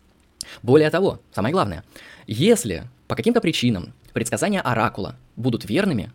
Более 0.62 0.90
того, 0.90 1.21
самое 1.33 1.52
главное, 1.52 1.85
если 2.26 2.85
по 3.09 3.16
каким-то 3.16 3.40
причинам 3.40 3.93
предсказания 4.12 4.61
оракула 4.61 5.16
будут 5.37 5.69
верными, 5.69 6.12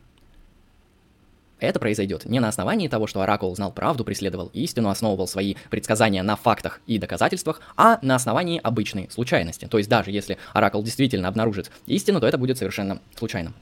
это 1.60 1.80
произойдет 1.80 2.26
не 2.26 2.40
на 2.40 2.48
основании 2.48 2.88
того, 2.88 3.08
что 3.08 3.22
Оракул 3.22 3.56
знал 3.56 3.72
правду, 3.72 4.04
преследовал 4.04 4.50
истину, 4.54 4.90
основывал 4.90 5.28
свои 5.28 5.56
предсказания 5.70 6.24
на 6.24 6.36
фактах 6.36 6.82
и 6.88 6.98
доказательствах, 6.98 7.62
а 7.76 8.00
на 8.02 8.16
основании 8.16 8.60
обычной 8.62 9.10
случайности. 9.12 9.66
То 9.66 9.78
есть 9.78 9.90
даже 9.90 10.12
если 10.12 10.38
Оракул 10.54 10.84
действительно 10.84 11.28
обнаружит 11.28 11.72
истину, 11.88 12.20
то 12.20 12.28
это 12.28 12.38
будет 12.38 12.58
совершенно 12.58 13.02
случайным. 13.18 13.54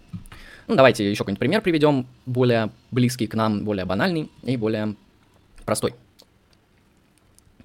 Ну, 0.67 0.75
давайте 0.75 1.09
еще 1.09 1.19
какой-нибудь 1.19 1.39
пример 1.39 1.61
приведем, 1.61 2.07
более 2.25 2.71
близкий 2.91 3.27
к 3.27 3.35
нам, 3.35 3.63
более 3.63 3.85
банальный 3.85 4.29
и 4.43 4.57
более 4.57 4.95
простой. 5.65 5.93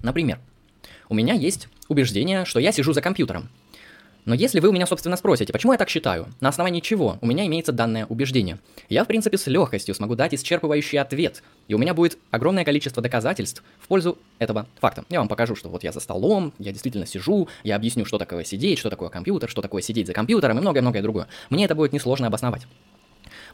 Например, 0.01 0.39
у 1.09 1.13
меня 1.13 1.33
есть 1.33 1.67
убеждение, 1.89 2.45
что 2.45 2.59
я 2.59 2.71
сижу 2.71 2.93
за 2.93 3.01
компьютером, 3.01 3.49
но 4.25 4.33
если 4.33 4.59
вы 4.59 4.69
у 4.69 4.71
меня, 4.71 4.85
собственно, 4.85 5.17
спросите, 5.17 5.51
почему 5.51 5.73
я 5.73 5.77
так 5.77 5.89
считаю, 5.89 6.27
на 6.39 6.49
основании 6.49 6.79
чего 6.79 7.17
у 7.21 7.25
меня 7.25 7.45
имеется 7.45 7.71
данное 7.71 8.05
убеждение, 8.05 8.59
я, 8.89 9.03
в 9.03 9.07
принципе, 9.07 9.37
с 9.37 9.47
легкостью 9.47 9.93
смогу 9.95 10.15
дать 10.15 10.33
исчерпывающий 10.33 10.99
ответ, 10.99 11.43
и 11.67 11.73
у 11.73 11.77
меня 11.77 11.93
будет 11.93 12.17
огромное 12.31 12.63
количество 12.63 13.03
доказательств 13.03 13.63
в 13.79 13.87
пользу 13.87 14.17
этого 14.39 14.67
факта. 14.79 15.03
Я 15.09 15.19
вам 15.19 15.27
покажу, 15.27 15.55
что 15.55 15.69
вот 15.69 15.83
я 15.83 15.91
за 15.91 15.99
столом, 15.99 16.53
я 16.57 16.71
действительно 16.71 17.05
сижу, 17.05 17.49
я 17.63 17.75
объясню, 17.75 18.05
что 18.05 18.17
такое 18.17 18.43
сидеть, 18.43 18.79
что 18.79 18.89
такое 18.89 19.09
компьютер, 19.09 19.49
что 19.49 19.61
такое 19.61 19.81
сидеть 19.81 20.07
за 20.07 20.13
компьютером 20.13 20.57
и 20.57 20.61
многое-многое 20.61 21.01
другое. 21.01 21.27
Мне 21.49 21.65
это 21.65 21.75
будет 21.75 21.91
несложно 21.93 22.27
обосновать. 22.27 22.65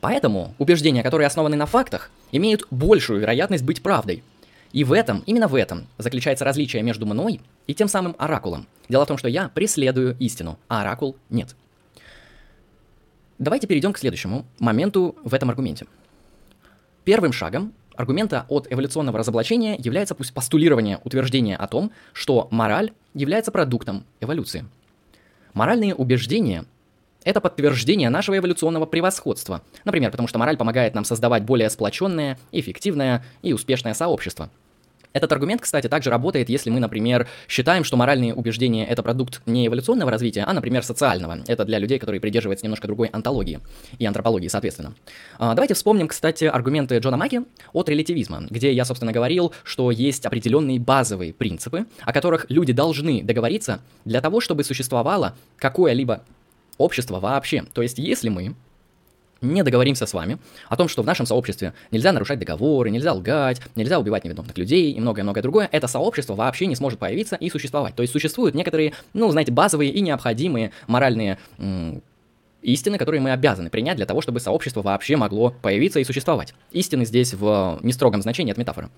Поэтому 0.02 0.56
убеждения, 0.58 1.04
которые 1.04 1.28
основаны 1.28 1.56
на 1.56 1.66
фактах, 1.66 2.12
имеют 2.32 2.66
большую 2.72 3.20
вероятность 3.20 3.64
быть 3.64 3.82
правдой, 3.82 4.24
и 4.72 4.84
в 4.84 4.94
этом, 4.94 5.24
именно 5.26 5.48
в 5.48 5.56
этом, 5.56 5.88
заключается 5.98 6.46
различие 6.46 6.84
между 6.84 7.06
мной 7.06 7.42
и 7.68 7.74
тем 7.74 7.88
самым 7.88 8.16
оракулом. 8.18 8.68
Дело 8.88 9.06
в 9.06 9.08
том, 9.08 9.18
что 9.18 9.28
я 9.28 9.50
преследую 9.50 10.16
истину, 10.20 10.60
а 10.68 10.82
оракул 10.82 11.16
нет. 11.30 11.56
Давайте 13.40 13.68
перейдем 13.68 13.94
к 13.94 13.98
следующему 13.98 14.46
моменту 14.60 15.16
в 15.24 15.34
этом 15.34 15.50
аргументе. 15.50 15.88
Первым 17.04 17.32
шагом 17.32 17.74
аргумента 17.96 18.46
от 18.48 18.72
эволюционного 18.72 19.20
разоблачения 19.20 19.76
является 19.78 20.16
постулирование 20.16 21.00
утверждения 21.04 21.56
о 21.56 21.68
том, 21.68 21.92
что 22.14 22.48
мораль 22.52 22.92
является 23.14 23.52
продуктом 23.52 24.06
эволюции. 24.22 24.66
Моральные 25.54 25.96
убеждения– 25.96 26.66
это 27.24 27.42
подтверждение 27.42 28.10
нашего 28.10 28.38
эволюционного 28.38 28.86
превосходства. 28.86 29.62
Например, 29.86 30.12
потому 30.12 30.28
что 30.28 30.40
мораль 30.40 30.58
помогает 30.58 30.96
нам 30.96 31.06
создавать 31.06 31.44
более 31.44 31.70
сплоченное, 31.70 32.38
эффективное 32.52 33.26
и 33.42 33.54
успешное 33.54 33.94
сообщество– 33.94 34.50
этот 35.12 35.32
аргумент, 35.32 35.62
кстати, 35.62 35.88
также 35.88 36.12
работает, 36.12 36.50
если 36.50 36.70
мы, 36.70 36.80
например, 36.80 37.28
считаем, 37.48 37.84
что 37.84 37.98
моральные 37.98 38.36
убеждения— 38.36 38.86
это 38.88 39.02
продукт 39.02 39.42
не 39.48 39.66
эволюционного 39.66 40.12
развития, 40.12 40.44
а, 40.46 40.54
например, 40.54 40.84
социального. 40.84 41.40
Это 41.48 41.66
для 41.66 41.80
людей, 41.80 41.98
которые 41.98 42.22
придерживаются 42.22 42.66
немножко 42.66 42.86
другой 42.86 43.08
антологии 43.08 43.60
и 43.98 44.06
антропологии, 44.06 44.48
соответственно. 44.48 44.94
А, 45.40 45.56
давайте 45.56 45.74
вспомним, 45.74 46.08
кстати, 46.08 46.46
аргументы 46.46 46.98
Джона 47.00 47.18
Маки 47.18 47.42
от 47.74 47.90
релятивизма, 47.90 48.46
где 48.52 48.72
я, 48.72 48.86
собственно, 48.86 49.12
говорил, 49.12 49.52
что 49.64 49.90
есть 49.90 50.28
определенные 50.28 50.80
базовые 50.80 51.34
принципы, 51.34 51.86
о 52.02 52.14
которых 52.14 52.46
люди 52.50 52.72
должны 52.72 53.24
договориться 53.24 53.80
для 54.06 54.22
того, 54.22 54.42
чтобы 54.42 54.64
существовало 54.64 55.36
какое-либо 55.58 56.22
общество 56.80 57.20
вообще. 57.20 57.64
То 57.74 57.84
есть, 57.84 58.00
если 58.00 58.30
мы 58.30 58.56
не 59.42 59.64
договоримся 59.64 60.06
с 60.06 60.14
вами 60.14 60.38
о 60.68 60.76
том, 60.76 60.88
что 60.88 61.02
в 61.02 61.06
нашем 61.06 61.26
сообществе 61.26 61.74
нельзя 61.92 62.12
нарушать 62.12 62.40
договоры, 62.40 62.90
нельзя 62.90 63.14
лгать, 63.14 63.62
нельзя 63.76 64.00
убивать 64.00 64.26
невиновных 64.26 64.58
людей 64.58 64.92
и 64.92 65.00
многое-многое 65.00 65.42
другое, 65.42 65.70
это 65.72 65.88
сообщество 65.88 66.34
вообще 66.34 66.66
не 66.66 66.76
сможет 66.76 67.00
появиться 67.00 67.36
и 67.36 67.50
существовать. 67.50 67.96
То 67.96 68.02
есть 68.02 68.12
существуют 68.12 68.56
некоторые, 68.56 68.94
ну, 69.14 69.30
знаете, 69.32 69.52
базовые 69.52 69.92
и 69.92 70.02
необходимые 70.02 70.72
моральные 70.88 71.38
м- 71.58 72.02
истины, 72.62 72.98
которые 72.98 73.22
мы 73.22 73.32
обязаны 73.32 73.70
принять 73.70 73.96
для 73.96 74.06
того, 74.06 74.22
чтобы 74.22 74.40
сообщество 74.40 74.82
вообще 74.82 75.16
могло 75.16 75.54
появиться 75.62 76.00
и 76.00 76.04
существовать. 76.04 76.54
Истины 76.72 77.06
здесь 77.06 77.34
в 77.34 77.80
нестрогом 77.82 78.22
значении 78.22 78.52
от 78.52 78.58
метафоры. 78.58 78.90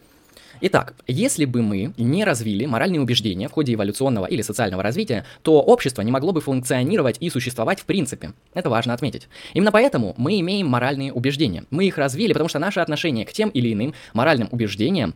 Итак, 0.63 0.93
если 1.07 1.45
бы 1.45 1.63
мы 1.63 1.91
не 1.97 2.23
развили 2.23 2.67
моральные 2.67 3.01
убеждения 3.01 3.47
в 3.47 3.51
ходе 3.51 3.73
эволюционного 3.73 4.27
или 4.27 4.43
социального 4.43 4.83
развития, 4.83 5.25
то 5.41 5.59
общество 5.59 6.03
не 6.03 6.11
могло 6.11 6.33
бы 6.33 6.41
функционировать 6.41 7.17
и 7.19 7.31
существовать 7.31 7.79
в 7.79 7.85
принципе. 7.85 8.33
Это 8.53 8.69
важно 8.69 8.93
отметить. 8.93 9.27
Именно 9.55 9.71
поэтому 9.71 10.13
мы 10.17 10.39
имеем 10.39 10.67
моральные 10.67 11.13
убеждения. 11.13 11.63
Мы 11.71 11.87
их 11.87 11.97
развили, 11.97 12.33
потому 12.33 12.47
что 12.47 12.59
наше 12.59 12.79
отношение 12.79 13.25
к 13.25 13.33
тем 13.33 13.49
или 13.49 13.73
иным 13.73 13.95
моральным 14.13 14.49
убеждениям 14.51 15.15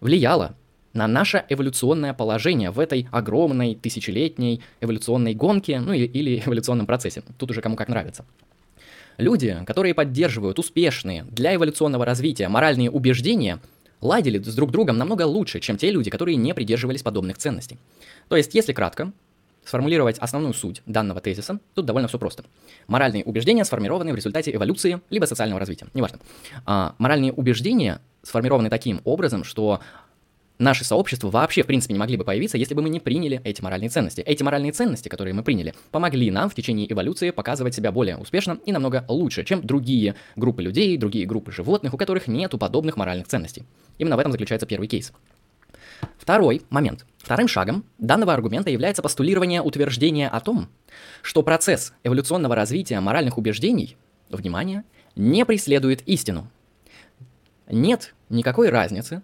влияло 0.00 0.54
на 0.94 1.06
наше 1.06 1.44
эволюционное 1.50 2.14
положение 2.14 2.70
в 2.70 2.80
этой 2.80 3.06
огромной 3.12 3.74
тысячелетней 3.74 4.62
эволюционной 4.80 5.34
гонке, 5.34 5.78
ну 5.78 5.92
или, 5.92 6.06
или 6.06 6.42
эволюционном 6.44 6.86
процессе. 6.86 7.22
Тут 7.36 7.50
уже 7.50 7.60
кому 7.60 7.76
как 7.76 7.88
нравится. 7.88 8.24
Люди, 9.18 9.54
которые 9.66 9.92
поддерживают 9.92 10.58
успешные 10.58 11.24
для 11.24 11.54
эволюционного 11.54 12.06
развития 12.06 12.48
моральные 12.48 12.90
убеждения, 12.90 13.60
ладили 14.00 14.42
с 14.42 14.54
друг 14.54 14.70
другом 14.70 14.98
намного 14.98 15.22
лучше, 15.22 15.60
чем 15.60 15.76
те 15.76 15.90
люди, 15.90 16.10
которые 16.10 16.36
не 16.36 16.54
придерживались 16.54 17.02
подобных 17.02 17.38
ценностей. 17.38 17.78
То 18.28 18.36
есть, 18.36 18.54
если 18.54 18.72
кратко, 18.72 19.12
сформулировать 19.64 20.18
основную 20.18 20.54
суть 20.54 20.82
данного 20.86 21.20
тезиса, 21.20 21.60
тут 21.74 21.86
довольно 21.86 22.08
все 22.08 22.18
просто. 22.18 22.44
Моральные 22.86 23.24
убеждения 23.24 23.64
сформированы 23.64 24.12
в 24.12 24.16
результате 24.16 24.54
эволюции 24.54 25.00
либо 25.10 25.26
социального 25.26 25.60
развития, 25.60 25.86
неважно. 25.94 26.18
А, 26.66 26.94
моральные 26.98 27.32
убеждения 27.32 28.00
сформированы 28.22 28.70
таким 28.70 29.00
образом, 29.04 29.44
что 29.44 29.80
наши 30.60 30.84
сообщества 30.84 31.30
вообще, 31.30 31.62
в 31.62 31.66
принципе, 31.66 31.94
не 31.94 31.98
могли 31.98 32.16
бы 32.16 32.24
появиться, 32.24 32.58
если 32.58 32.74
бы 32.74 32.82
мы 32.82 32.90
не 32.90 33.00
приняли 33.00 33.40
эти 33.44 33.62
моральные 33.62 33.88
ценности. 33.88 34.20
Эти 34.20 34.42
моральные 34.42 34.72
ценности, 34.72 35.08
которые 35.08 35.34
мы 35.34 35.42
приняли, 35.42 35.74
помогли 35.90 36.30
нам 36.30 36.48
в 36.48 36.54
течение 36.54 36.90
эволюции 36.90 37.30
показывать 37.30 37.74
себя 37.74 37.90
более 37.90 38.16
успешно 38.16 38.58
и 38.66 38.72
намного 38.72 39.04
лучше, 39.08 39.44
чем 39.44 39.66
другие 39.66 40.14
группы 40.36 40.62
людей, 40.62 40.96
другие 40.96 41.26
группы 41.26 41.50
животных, 41.50 41.94
у 41.94 41.96
которых 41.96 42.28
нету 42.28 42.58
подобных 42.58 42.96
моральных 42.96 43.26
ценностей. 43.26 43.64
Именно 43.98 44.16
в 44.16 44.20
этом 44.20 44.32
заключается 44.32 44.66
первый 44.66 44.86
кейс. 44.86 45.12
Второй 46.18 46.62
момент. 46.70 47.06
Вторым 47.18 47.48
шагом 47.48 47.84
данного 47.98 48.32
аргумента 48.32 48.70
является 48.70 49.02
постулирование 49.02 49.62
утверждения 49.62 50.28
о 50.28 50.40
том, 50.40 50.68
что 51.22 51.42
процесс 51.42 51.92
эволюционного 52.04 52.54
развития 52.54 53.00
моральных 53.00 53.38
убеждений, 53.38 53.96
внимание, 54.30 54.84
не 55.16 55.44
преследует 55.44 56.02
истину. 56.06 56.48
Нет 57.68 58.14
никакой 58.28 58.70
разницы 58.70 59.22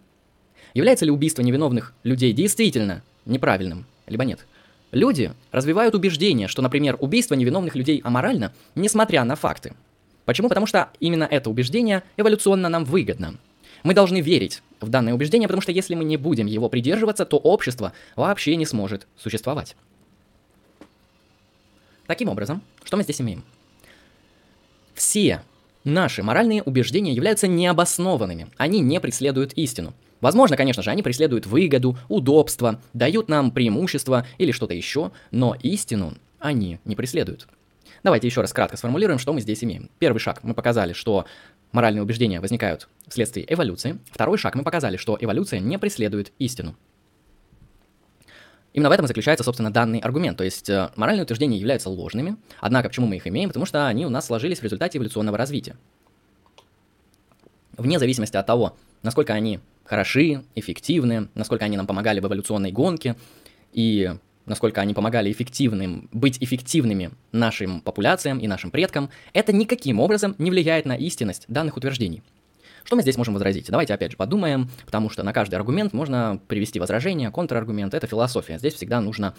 Является 0.77 1.07
ли 1.07 1.11
убийство 1.11 1.41
невиновных 1.41 1.95
людей 2.03 2.35
действительно 2.35 3.03
неправильным, 3.25 3.87
либо 4.07 4.27
нет? 4.27 4.47
Люди 4.93 5.33
развивают 5.51 5.95
убеждение, 5.95 6.49
что, 6.49 6.61
например, 6.61 6.99
убийство 7.01 7.33
невиновных 7.33 7.77
людей 7.77 8.03
аморально, 8.05 8.53
несмотря 8.75 9.25
на 9.25 9.37
факты. 9.37 9.73
Почему? 10.27 10.51
Потому 10.51 10.67
что 10.67 10.91
именно 11.01 11.25
это 11.25 11.49
убеждение 11.49 12.03
эволюционно 12.19 12.69
нам 12.69 12.85
выгодно. 12.85 13.37
Мы 13.85 13.95
должны 13.95 14.21
верить 14.21 14.63
в 14.83 14.91
данное 14.91 15.15
убеждение, 15.15 15.49
потому 15.49 15.63
что 15.63 15.73
если 15.73 15.95
мы 15.95 16.05
не 16.05 16.19
будем 16.19 16.45
его 16.45 16.69
придерживаться, 16.69 17.25
то 17.25 17.39
общество 17.39 17.95
вообще 18.15 18.55
не 18.57 18.67
сможет 18.67 19.07
существовать. 19.17 19.77
Таким 22.07 22.29
образом, 22.29 22.61
что 22.85 22.99
мы 22.99 23.03
здесь 23.03 23.23
имеем? 23.23 23.45
Все 24.93 25.41
наши 25.85 26.23
моральные 26.23 26.63
убеждения 26.63 27.15
являются 27.15 27.49
необоснованными, 27.49 28.49
они 28.59 28.81
не 28.81 29.01
преследуют 29.01 29.55
истину. 29.55 29.95
Возможно, 30.27 30.57
конечно 30.57 30.83
же, 30.83 30.91
они 30.91 31.05
преследуют 31.05 31.47
выгоду, 31.47 31.97
удобство, 32.09 32.81
дают 32.93 33.29
нам 33.29 33.53
преимущество 33.53 34.27
или 34.39 34.51
что-то 34.51 34.75
еще, 34.75 35.13
но 35.31 35.55
истину 35.63 36.15
они 36.41 36.81
не 36.85 36.97
преследуют. 36.97 37.47
Давайте 38.03 38.27
еще 38.27 38.41
раз 38.41 38.53
кратко 38.53 38.77
сформулируем, 38.77 39.21
что 39.21 39.33
мы 39.33 39.41
здесь 39.41 39.63
имеем. 39.63 39.89
Первый 40.01 40.19
шаг 40.19 40.43
мы 40.43 40.53
показали, 40.53 40.95
что 40.95 41.27
моральные 41.71 42.03
убеждения 42.03 42.41
возникают 42.41 42.89
вследствие 43.07 43.47
эволюции. 43.49 44.01
Второй 44.11 44.37
шаг 44.37 44.57
мы 44.57 44.65
показали, 44.65 44.97
что 44.97 45.17
эволюция 45.21 45.61
не 45.61 45.79
преследует 45.79 46.33
истину. 46.41 46.75
Именно 48.73 48.89
в 48.89 48.93
этом 48.95 49.07
заключается, 49.07 49.45
собственно, 49.45 49.73
данный 49.73 50.01
аргумент. 50.01 50.39
То 50.39 50.43
есть 50.43 50.69
э, 50.69 50.91
моральные 50.97 51.23
утверждения 51.23 51.57
являются 51.57 51.89
ложными, 51.89 52.35
однако 52.59 52.89
почему 52.89 53.07
мы 53.07 53.15
их 53.15 53.29
имеем? 53.29 53.51
Потому 53.51 53.65
что 53.65 53.87
они 53.87 54.05
у 54.05 54.11
нас 54.11 54.27
сложились 54.27 54.59
в 54.59 54.65
результате 54.65 54.99
эволюционного 54.99 55.39
развития. 55.39 55.77
Вне 57.77 58.01
зависимости 58.01 58.37
от 58.37 58.45
того, 58.45 58.75
насколько 59.05 59.33
они 59.33 59.61
хороши, 59.87 60.45
эффективны, 60.55 61.29
насколько 61.35 61.65
они 61.65 61.77
нам 61.77 61.87
помогали 61.87 62.21
в 62.21 62.27
эволюционной 62.27 62.73
гонке 62.73 63.17
и 63.73 64.13
насколько 64.45 64.81
они 64.81 64.95
помогали 64.95 65.31
эффективным, 65.31 66.09
быть 66.13 66.39
эффективными 66.41 67.11
нашим 67.33 67.81
популяциям 67.81 68.39
и 68.39 68.47
нашим 68.47 68.71
предкам, 68.71 69.11
это 69.33 69.53
никаким 69.53 70.01
образом 70.01 70.35
не 70.39 70.51
влияет 70.51 70.87
на 70.87 70.95
истинность 70.97 71.45
данных 71.49 71.77
утверждений. 71.77 72.23
Что 72.85 72.95
мы 72.95 73.03
здесь 73.03 73.17
можем 73.17 73.35
возразить? 73.35 73.67
Давайте 73.69 73.95
опять 73.95 74.13
же 74.13 74.17
подумаем, 74.17 74.71
потому 74.85 75.11
что 75.11 75.25
на 75.25 75.33
каждый 75.33 75.57
аргумент 75.57 75.93
можно 75.93 76.41
привести 76.47 76.79
возражение, 76.79 77.33
контраргумент. 77.33 77.95
Это 77.95 78.07
философия. 78.07 78.59
Здесь 78.59 78.75
всегда 78.75 79.01
нужно 79.01 79.35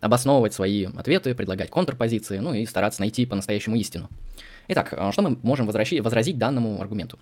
обосновывать 0.00 0.52
свои 0.52 0.84
ответы, 0.84 1.34
предлагать 1.34 1.70
контрпозиции, 1.70 2.38
ну 2.38 2.52
и 2.52 2.66
стараться 2.66 3.00
найти 3.00 3.24
по-настоящему 3.24 3.76
истину. 3.76 4.10
Итак, 4.68 4.92
а 4.94 5.10
что 5.12 5.22
мы 5.22 5.38
можем 5.42 5.64
возразить, 5.64 6.02
возразить 6.02 6.36
данному 6.36 6.78
аргументу? 6.82 7.18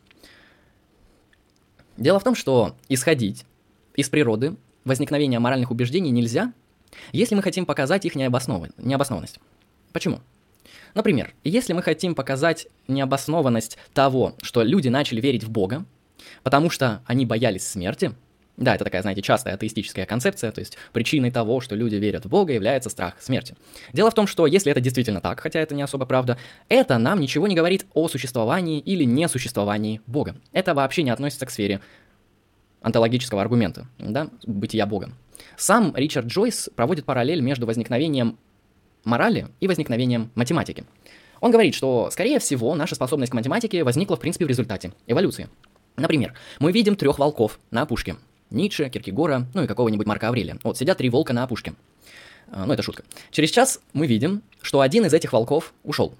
Дело 1.96 2.18
в 2.18 2.24
том, 2.24 2.34
что 2.34 2.76
исходить 2.88 3.44
из 3.94 4.08
природы 4.08 4.56
возникновения 4.84 5.38
моральных 5.38 5.70
убеждений 5.70 6.10
нельзя, 6.10 6.52
если 7.12 7.34
мы 7.34 7.42
хотим 7.42 7.66
показать 7.66 8.04
их 8.04 8.14
необоснованность. 8.14 9.38
Почему? 9.92 10.20
Например, 10.94 11.34
если 11.44 11.72
мы 11.72 11.82
хотим 11.82 12.14
показать 12.14 12.66
необоснованность 12.88 13.78
того, 13.94 14.34
что 14.42 14.62
люди 14.62 14.88
начали 14.88 15.20
верить 15.20 15.44
в 15.44 15.50
Бога, 15.50 15.84
потому 16.42 16.70
что 16.70 17.02
они 17.06 17.24
боялись 17.24 17.66
смерти, 17.66 18.14
да, 18.62 18.74
это 18.74 18.84
такая, 18.84 19.02
знаете, 19.02 19.22
частая 19.22 19.54
атеистическая 19.54 20.06
концепция, 20.06 20.52
то 20.52 20.60
есть 20.60 20.76
причиной 20.92 21.30
того, 21.30 21.60
что 21.60 21.74
люди 21.74 21.96
верят 21.96 22.24
в 22.24 22.28
Бога, 22.28 22.52
является 22.52 22.90
страх 22.90 23.14
смерти. 23.20 23.54
Дело 23.92 24.10
в 24.10 24.14
том, 24.14 24.26
что 24.26 24.46
если 24.46 24.70
это 24.70 24.80
действительно 24.80 25.20
так, 25.20 25.40
хотя 25.40 25.60
это 25.60 25.74
не 25.74 25.82
особо 25.82 26.06
правда, 26.06 26.38
это 26.68 26.98
нам 26.98 27.20
ничего 27.20 27.46
не 27.46 27.54
говорит 27.54 27.86
о 27.94 28.08
существовании 28.08 28.78
или 28.80 29.04
несуществовании 29.04 30.00
Бога. 30.06 30.36
Это 30.52 30.74
вообще 30.74 31.02
не 31.02 31.10
относится 31.10 31.46
к 31.46 31.50
сфере 31.50 31.80
онтологического 32.80 33.40
аргумента, 33.40 33.86
да, 33.98 34.28
бытия 34.46 34.86
Бога. 34.86 35.10
Сам 35.56 35.94
Ричард 35.96 36.26
Джойс 36.26 36.70
проводит 36.74 37.04
параллель 37.04 37.40
между 37.40 37.66
возникновением 37.66 38.38
морали 39.04 39.48
и 39.60 39.66
возникновением 39.66 40.30
математики. 40.34 40.84
Он 41.40 41.50
говорит, 41.50 41.74
что, 41.74 42.08
скорее 42.10 42.38
всего, 42.38 42.74
наша 42.74 42.94
способность 42.94 43.32
к 43.32 43.34
математике 43.34 43.82
возникла, 43.82 44.16
в 44.16 44.20
принципе, 44.20 44.44
в 44.44 44.48
результате 44.48 44.92
эволюции. 45.08 45.48
Например, 45.96 46.34
мы 46.60 46.72
видим 46.72 46.96
трех 46.96 47.18
волков 47.18 47.58
на 47.70 47.82
опушке. 47.82 48.16
Ницше, 48.52 48.88
Киркегора, 48.88 49.46
ну 49.54 49.64
и 49.64 49.66
какого-нибудь 49.66 50.06
Марка 50.06 50.28
Аврелия. 50.28 50.58
Вот 50.62 50.78
сидят 50.78 50.98
три 50.98 51.08
волка 51.10 51.32
на 51.32 51.44
опушке. 51.44 51.74
А, 52.48 52.66
ну, 52.66 52.72
это 52.72 52.82
шутка. 52.82 53.02
Через 53.30 53.50
час 53.50 53.80
мы 53.92 54.06
видим, 54.06 54.42
что 54.60 54.80
один 54.80 55.06
из 55.06 55.14
этих 55.14 55.32
волков 55.32 55.72
ушел. 55.84 56.14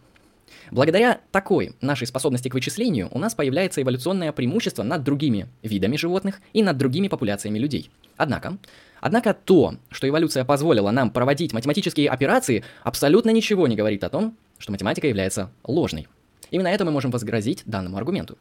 Благодаря 0.71 1.21
такой 1.31 1.75
нашей 1.83 2.07
способности 2.07 2.49
к 2.49 2.55
вычислению 2.55 3.09
у 3.11 3.19
нас 3.19 3.35
появляется 3.35 3.83
эволюционное 3.83 4.33
преимущество 4.33 4.83
над 4.83 5.03
другими 5.03 5.47
видами 5.63 5.97
животных 5.97 6.41
и 6.55 6.63
над 6.63 6.79
другими 6.79 7.09
популяциями 7.09 7.59
людей. 7.59 7.91
Однако, 8.17 8.57
однако 9.01 9.35
то, 9.35 9.77
что 9.91 10.09
эволюция 10.09 10.47
позволила 10.47 10.91
нам 10.91 11.11
проводить 11.11 11.53
математические 11.53 12.09
операции, 12.09 12.65
абсолютно 12.83 13.31
ничего 13.31 13.67
не 13.67 13.77
говорит 13.77 14.03
о 14.05 14.09
том, 14.09 14.37
что 14.59 14.73
математика 14.73 15.07
является 15.07 15.51
ложной. 15.65 16.09
Именно 16.51 16.69
это 16.69 16.85
мы 16.85 16.91
можем 16.91 17.11
возгрозить 17.11 17.63
данному 17.67 17.99
аргументу. 17.99 18.39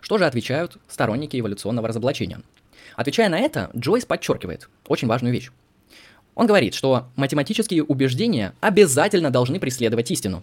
Что 0.00 0.18
же 0.18 0.26
отвечают 0.26 0.78
сторонники 0.88 1.38
эволюционного 1.38 1.88
разоблачения? 1.88 2.40
Отвечая 2.96 3.28
на 3.28 3.38
это, 3.38 3.70
Джойс 3.76 4.04
подчеркивает 4.04 4.68
очень 4.86 5.08
важную 5.08 5.32
вещь. 5.32 5.50
Он 6.34 6.46
говорит, 6.46 6.74
что 6.74 7.08
математические 7.16 7.82
убеждения 7.82 8.54
обязательно 8.60 9.30
должны 9.30 9.58
преследовать 9.58 10.10
истину. 10.10 10.42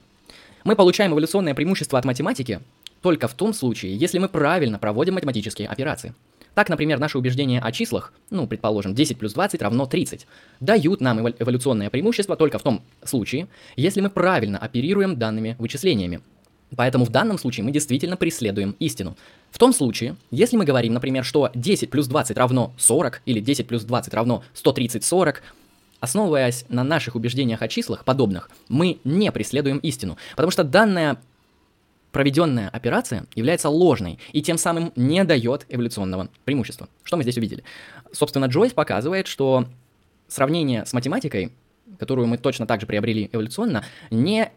Мы 0.63 0.75
получаем 0.75 1.13
эволюционное 1.13 1.53
преимущество 1.53 1.97
от 1.97 2.05
математики 2.05 2.59
только 3.01 3.27
в 3.27 3.33
том 3.33 3.53
случае, 3.53 3.95
если 3.95 4.17
мы 4.19 4.27
правильно 4.27 4.79
проводим 4.79 5.13
математические 5.13 5.67
операции. 5.67 6.13
Так, 6.55 6.69
например, 6.69 6.99
наши 6.99 7.17
убеждения 7.17 7.59
о 7.59 7.71
числах, 7.71 8.13
ну, 8.29 8.47
предположим, 8.47 8.95
10 8.95 9.19
плюс 9.19 9.33
20 9.33 9.61
равно 9.61 9.85
30, 9.85 10.25
дают 10.61 11.01
нам 11.01 11.19
эволюционное 11.29 11.89
преимущество 11.89 12.35
только 12.35 12.57
в 12.57 12.63
том 12.63 12.81
случае, 13.03 13.47
если 13.75 14.01
мы 14.01 14.09
правильно 14.09 14.57
оперируем 14.57 15.17
данными 15.17 15.55
вычислениями, 15.59 16.21
Поэтому 16.75 17.05
в 17.05 17.09
данном 17.09 17.37
случае 17.37 17.63
мы 17.63 17.71
действительно 17.71 18.17
преследуем 18.17 18.75
истину. 18.79 19.15
В 19.51 19.57
том 19.57 19.73
случае, 19.73 20.15
если 20.31 20.57
мы 20.57 20.65
говорим, 20.65 20.93
например, 20.93 21.23
что 21.23 21.49
10 21.53 21.89
плюс 21.89 22.07
20 22.07 22.37
равно 22.37 22.73
40, 22.77 23.21
или 23.25 23.39
10 23.39 23.67
плюс 23.67 23.83
20 23.83 24.13
равно 24.13 24.43
130-40, 24.55 25.37
основываясь 25.99 26.65
на 26.69 26.83
наших 26.83 27.15
убеждениях 27.15 27.61
о 27.61 27.67
числах 27.67 28.03
подобных, 28.03 28.49
мы 28.67 28.99
не 29.03 29.31
преследуем 29.31 29.77
истину. 29.79 30.17
Потому 30.31 30.51
что 30.51 30.63
данная 30.63 31.17
проведенная 32.11 32.69
операция 32.69 33.25
является 33.35 33.69
ложной 33.69 34.19
и 34.31 34.41
тем 34.41 34.57
самым 34.57 34.93
не 34.95 35.23
дает 35.25 35.65
эволюционного 35.67 36.29
преимущества. 36.45 36.87
Что 37.03 37.17
мы 37.17 37.23
здесь 37.23 37.37
увидели? 37.37 37.63
Собственно, 38.13 38.45
Джойс 38.45 38.71
показывает, 38.71 39.27
что 39.27 39.65
сравнение 40.27 40.85
с 40.85 40.93
математикой, 40.93 41.51
которую 41.99 42.27
мы 42.27 42.37
точно 42.37 42.65
так 42.67 42.79
же 42.79 42.87
приобрели 42.87 43.29
эволюционно, 43.33 43.83
не 44.11 44.51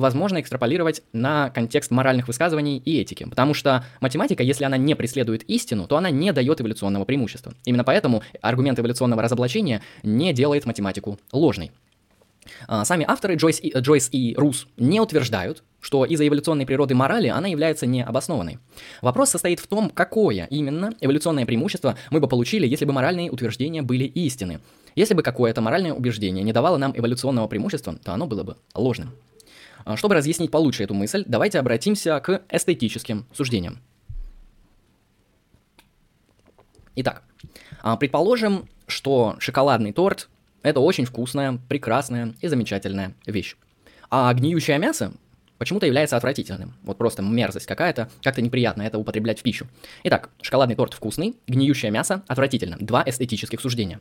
возможно 0.00 0.40
экстраполировать 0.40 1.02
на 1.12 1.50
контекст 1.50 1.90
моральных 1.90 2.26
высказываний 2.26 2.78
и 2.78 3.00
этики. 3.00 3.24
Потому 3.24 3.54
что 3.54 3.84
математика, 4.00 4.42
если 4.42 4.64
она 4.64 4.76
не 4.76 4.94
преследует 4.94 5.42
истину, 5.44 5.86
то 5.86 5.96
она 5.96 6.10
не 6.10 6.32
дает 6.32 6.60
эволюционного 6.60 7.04
преимущества. 7.04 7.54
Именно 7.64 7.84
поэтому 7.84 8.22
аргумент 8.40 8.78
эволюционного 8.78 9.22
разоблачения 9.22 9.82
не 10.02 10.32
делает 10.32 10.66
математику 10.66 11.18
ложной. 11.32 11.70
А, 12.66 12.84
сами 12.84 13.04
авторы 13.06 13.34
Джойс 13.34 13.60
и, 13.62 13.72
Джойс 13.76 14.08
и 14.12 14.34
Рус 14.36 14.66
не 14.76 15.00
утверждают, 15.00 15.62
что 15.80 16.04
из-за 16.04 16.26
эволюционной 16.26 16.66
природы 16.66 16.94
морали 16.94 17.28
она 17.28 17.48
является 17.48 17.86
необоснованной. 17.86 18.58
Вопрос 19.02 19.30
состоит 19.30 19.60
в 19.60 19.66
том, 19.66 19.90
какое 19.90 20.46
именно 20.50 20.92
эволюционное 21.00 21.46
преимущество 21.46 21.96
мы 22.10 22.20
бы 22.20 22.28
получили, 22.28 22.66
если 22.66 22.84
бы 22.84 22.92
моральные 22.92 23.30
утверждения 23.30 23.82
были 23.82 24.04
истины. 24.04 24.60
Если 24.96 25.14
бы 25.14 25.22
какое-то 25.22 25.60
моральное 25.60 25.92
убеждение 25.92 26.42
не 26.42 26.52
давало 26.52 26.76
нам 26.76 26.92
эволюционного 26.96 27.46
преимущества, 27.46 27.96
то 28.02 28.12
оно 28.12 28.26
было 28.26 28.42
бы 28.42 28.56
ложным. 28.74 29.12
А, 29.84 29.96
чтобы 29.96 30.14
разъяснить 30.14 30.50
получше 30.50 30.84
эту 30.84 30.94
мысль, 30.94 31.24
давайте 31.26 31.58
обратимся 31.58 32.20
к 32.20 32.42
эстетическим 32.50 33.26
суждениям. 33.32 33.80
Итак, 36.96 37.22
а, 37.82 37.96
предположим, 37.96 38.68
что 38.86 39.36
шоколадный 39.38 39.92
торт– 39.92 40.28
это 40.62 40.80
очень 40.80 41.04
вкусная, 41.04 41.58
прекрасная 41.68 42.34
и 42.40 42.48
замечательная 42.48 43.14
вещь. 43.26 43.56
А 44.10 44.32
гниющее 44.34 44.78
мясо 44.78 45.12
почему-то 45.58 45.86
является 45.86 46.16
отвратительным. 46.16 46.74
Вот 46.82 46.98
просто 46.98 47.22
мерзость 47.22 47.66
какая-то, 47.66 48.10
как-то 48.22 48.42
неприятно 48.42 48.82
это 48.82 48.98
употреблять 48.98 49.40
в 49.40 49.42
пищу. 49.42 49.66
Итак, 50.04 50.30
шоколадный 50.42 50.74
торт 50.74 50.94
вкусный, 50.94 51.36
гниющее 51.46 51.90
мясо 51.90 52.22
отвратительно. 52.26 52.76
Два 52.80 53.02
эстетических 53.06 53.60
суждения. 53.60 54.00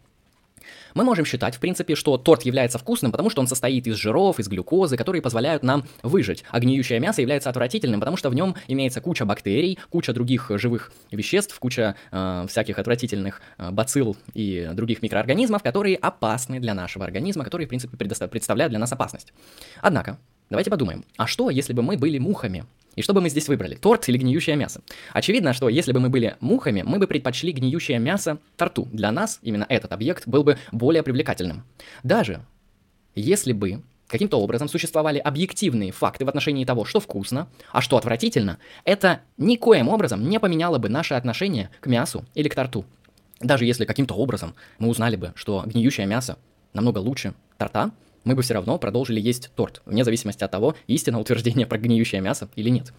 Мы 0.93 1.04
можем 1.04 1.26
считать, 1.26 1.56
в 1.56 1.60
принципе, 1.60 1.95
что 1.95 2.17
торт 2.17 2.43
является 2.43 2.78
вкусным, 2.78 3.12
потому 3.12 3.30
что 3.30 3.41
он 3.41 3.48
состоит 3.48 3.88
из 3.88 3.95
жиров, 3.95 4.39
из 4.39 4.48
глюкозы, 4.48 4.98
которые 4.98 5.22
позволяют 5.22 5.63
нам 5.63 5.86
выжить. 6.04 6.43
А 6.50 6.60
мясо 6.60 7.22
является 7.22 7.50
отвратительным, 7.50 8.00
потому 8.00 8.17
что 8.17 8.30
в 8.30 8.36
нем 8.36 8.56
имеется 8.67 9.02
куча 9.02 9.26
бактерий, 9.26 9.80
куча 9.89 10.13
других 10.13 10.52
живых 10.56 10.91
веществ, 11.12 11.58
куча 11.60 11.95
э, 12.12 12.45
всяких 12.48 12.80
отвратительных 12.80 13.41
э, 13.58 13.72
бацилл 13.72 14.15
и 14.34 14.69
других 14.74 15.02
микроорганизмов, 15.02 15.63
которые 15.63 15.95
опасны 15.95 16.60
для 16.60 16.74
нашего 16.74 17.06
организма, 17.06 17.43
которые, 17.43 17.65
в 17.65 17.69
принципе, 17.69 17.98
представляют 17.98 18.72
для 18.72 18.80
нас 18.80 18.91
опасность. 18.91 19.34
Однако, 19.82 20.17
давайте 20.49 20.69
подумаем, 20.69 21.05
а 21.17 21.27
что, 21.27 21.49
если 21.49 21.73
бы 21.73 21.81
мы 21.81 21.97
были 21.97 22.17
мухами? 22.17 22.65
И 22.95 23.01
что 23.01 23.13
бы 23.13 23.21
мы 23.21 23.29
здесь 23.29 23.47
выбрали, 23.47 23.75
торт 23.75 24.09
или 24.09 24.17
гниющее 24.17 24.55
мясо? 24.55 24.81
Очевидно, 25.13 25.53
что 25.53 25.69
если 25.69 25.91
бы 25.93 25.99
мы 25.99 26.09
были 26.09 26.35
мухами, 26.39 26.81
мы 26.81 26.99
бы 26.99 27.07
предпочли 27.07 27.51
гниющее 27.51 27.99
мясо 27.99 28.39
торту. 28.57 28.88
Для 28.91 29.12
нас 29.12 29.39
именно 29.41 29.65
этот 29.69 29.93
объект 29.93 30.27
был 30.27 30.43
бы 30.43 30.57
более 30.71 31.03
привлекательным. 31.03 31.63
Даже 32.03 32.41
если 33.15 33.53
бы 33.53 33.83
каким-то 34.07 34.41
образом 34.41 34.67
существовали 34.67 35.19
объективные 35.19 35.91
факты 35.91 36.25
в 36.25 36.29
отношении 36.29 36.65
того, 36.65 36.83
что 36.83 36.99
вкусно, 36.99 37.47
а 37.71 37.79
что 37.79 37.95
отвратительно, 37.95 38.57
это 38.83 39.21
никоим 39.38 39.88
образом 39.88 40.27
не 40.27 40.39
поменяло 40.39 40.79
бы 40.79 40.89
наше 40.89 41.13
отношение 41.13 41.69
к 41.79 41.88
мясу 41.88 42.25
или 42.33 42.49
к 42.49 42.55
торту. 42.55 42.85
Даже 43.39 43.65
если 43.65 43.85
каким-то 43.85 44.15
образом 44.15 44.55
мы 44.79 44.89
узнали 44.89 45.15
бы, 45.15 45.31
что 45.35 45.63
гниющее 45.65 46.05
мясо 46.05 46.38
намного 46.73 46.97
лучше 46.97 47.33
торта, 47.57 47.91
мы 48.30 48.36
бы 48.36 48.44
все 48.44 48.54
равно 48.54 48.78
продолжили 48.78 49.20
есть 49.20 49.50
торт, 49.56 49.82
вне 49.88 50.04
зависимости 50.04 50.44
от 50.44 50.52
того, 50.52 50.76
истинно 50.86 51.20
утверждение 51.20 51.65
про 51.65 51.80
гниющее 51.80 52.22
мясо 52.22 52.48
или 52.56 52.70
нет. 52.70 52.94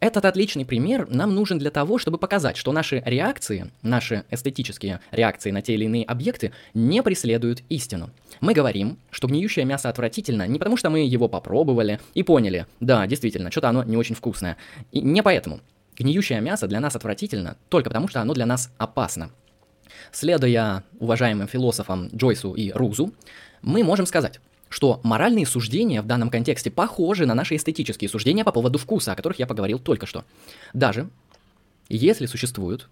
Этот 0.00 0.24
отличный 0.24 0.64
пример 0.64 1.08
нам 1.08 1.36
нужен 1.36 1.56
для 1.58 1.70
того, 1.70 1.98
чтобы 1.98 2.18
показать, 2.18 2.56
что 2.56 2.72
наши 2.72 3.00
реакции, 3.06 3.70
наши 3.82 4.24
эстетические 4.28 4.98
реакции 5.12 5.52
на 5.52 5.62
те 5.62 5.74
или 5.74 5.84
иные 5.84 6.04
объекты 6.04 6.50
не 6.74 7.00
преследуют 7.00 7.62
истину. 7.68 8.10
Мы 8.40 8.54
говорим, 8.54 8.98
что 9.12 9.28
гниющее 9.28 9.64
мясо 9.64 9.88
отвратительно 9.88 10.48
не 10.48 10.58
потому, 10.58 10.76
что 10.76 10.90
мы 10.90 11.06
его 11.06 11.28
попробовали 11.28 12.00
и 12.14 12.24
поняли, 12.24 12.66
да, 12.80 13.06
действительно, 13.06 13.52
что-то 13.52 13.68
оно 13.68 13.84
не 13.84 13.96
очень 13.96 14.16
вкусное. 14.16 14.56
И 14.90 15.00
не 15.00 15.22
поэтому. 15.22 15.60
Гниющее 15.96 16.40
мясо 16.40 16.66
для 16.66 16.80
нас 16.80 16.96
отвратительно 16.96 17.56
только 17.68 17.90
потому, 17.90 18.08
что 18.08 18.20
оно 18.20 18.34
для 18.34 18.46
нас 18.46 18.72
опасно. 18.78 19.30
Следуя 20.12 20.84
уважаемым 20.98 21.48
философам 21.48 22.08
Джойсу 22.14 22.54
и 22.54 22.70
Рузу, 22.72 23.12
мы 23.62 23.82
можем 23.82 24.06
сказать, 24.06 24.40
что 24.68 25.00
моральные 25.02 25.46
суждения 25.46 26.02
в 26.02 26.06
данном 26.06 26.30
контексте 26.30 26.70
похожи 26.70 27.26
на 27.26 27.34
наши 27.34 27.56
эстетические 27.56 28.10
суждения 28.10 28.44
по 28.44 28.52
поводу 28.52 28.78
вкуса, 28.78 29.12
о 29.12 29.16
которых 29.16 29.38
я 29.38 29.46
поговорил 29.46 29.78
только 29.78 30.06
что. 30.06 30.24
Даже 30.74 31.08
если 31.88 32.26
существуют 32.26 32.88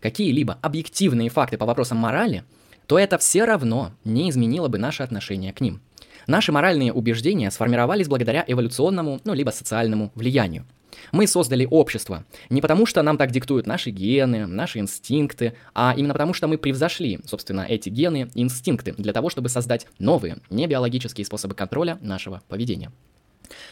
какие-либо 0.00 0.58
объективные 0.62 1.28
факты 1.28 1.56
по 1.58 1.66
вопросам 1.66 1.98
морали, 1.98 2.44
то 2.86 2.98
это 2.98 3.18
все 3.18 3.44
равно 3.44 3.92
не 4.04 4.30
изменило 4.30 4.68
бы 4.68 4.78
наше 4.78 5.02
отношение 5.02 5.52
к 5.52 5.60
ним. 5.60 5.80
Наши 6.26 6.52
моральные 6.52 6.92
убеждения 6.92 7.50
сформировались 7.50 8.08
благодаря 8.08 8.44
эволюционному, 8.46 9.20
ну, 9.24 9.34
либо 9.34 9.50
социальному 9.50 10.10
влиянию. 10.14 10.66
Мы 11.12 11.26
создали 11.26 11.66
общество 11.70 12.24
не 12.48 12.60
потому, 12.60 12.86
что 12.86 13.02
нам 13.02 13.16
так 13.16 13.30
диктуют 13.30 13.66
наши 13.66 13.90
гены, 13.90 14.46
наши 14.46 14.78
инстинкты, 14.78 15.54
а 15.74 15.94
именно 15.96 16.14
потому, 16.14 16.34
что 16.34 16.48
мы 16.48 16.58
превзошли, 16.58 17.20
собственно, 17.24 17.62
эти 17.68 17.88
гены 17.88 18.30
инстинкты 18.34 18.92
для 18.92 19.12
того, 19.12 19.30
чтобы 19.30 19.48
создать 19.48 19.86
новые, 19.98 20.38
небиологические 20.50 21.24
способы 21.24 21.54
контроля 21.54 21.98
нашего 22.00 22.42
поведения. 22.48 22.92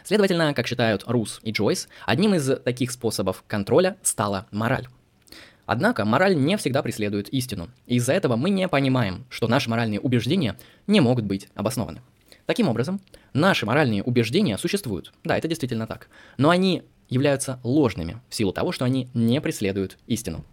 Следовательно, 0.04 0.54
как 0.54 0.66
считают 0.66 1.04
Рус 1.06 1.40
и 1.42 1.52
Джойс, 1.52 1.88
одним 2.06 2.34
из 2.34 2.58
таких 2.60 2.90
способов 2.90 3.44
контроля 3.46 3.96
стала 4.02 4.46
мораль. 4.50 4.88
Однако 5.66 6.04
мораль 6.04 6.34
не 6.34 6.56
всегда 6.56 6.82
преследует 6.82 7.28
истину, 7.28 7.68
и 7.86 7.96
из-за 7.96 8.14
этого 8.14 8.36
мы 8.36 8.48
не 8.48 8.66
понимаем, 8.68 9.26
что 9.28 9.48
наши 9.48 9.68
моральные 9.68 10.00
убеждения 10.00 10.58
не 10.86 11.00
могут 11.00 11.26
быть 11.26 11.48
обоснованы. 11.54 12.00
Таким 12.46 12.68
образом, 12.68 13.02
наши 13.34 13.66
моральные 13.66 14.02
убеждения 14.02 14.56
существуют, 14.56 15.12
да, 15.24 15.36
это 15.36 15.46
действительно 15.46 15.86
так, 15.86 16.08
но 16.38 16.48
они 16.48 16.84
являются 17.08 17.58
ложными 17.62 18.20
в 18.28 18.34
силу 18.34 18.52
того, 18.52 18.72
что 18.72 18.84
они 18.84 19.08
не 19.14 19.40
преследуют 19.40 19.98
истину. 20.06 20.44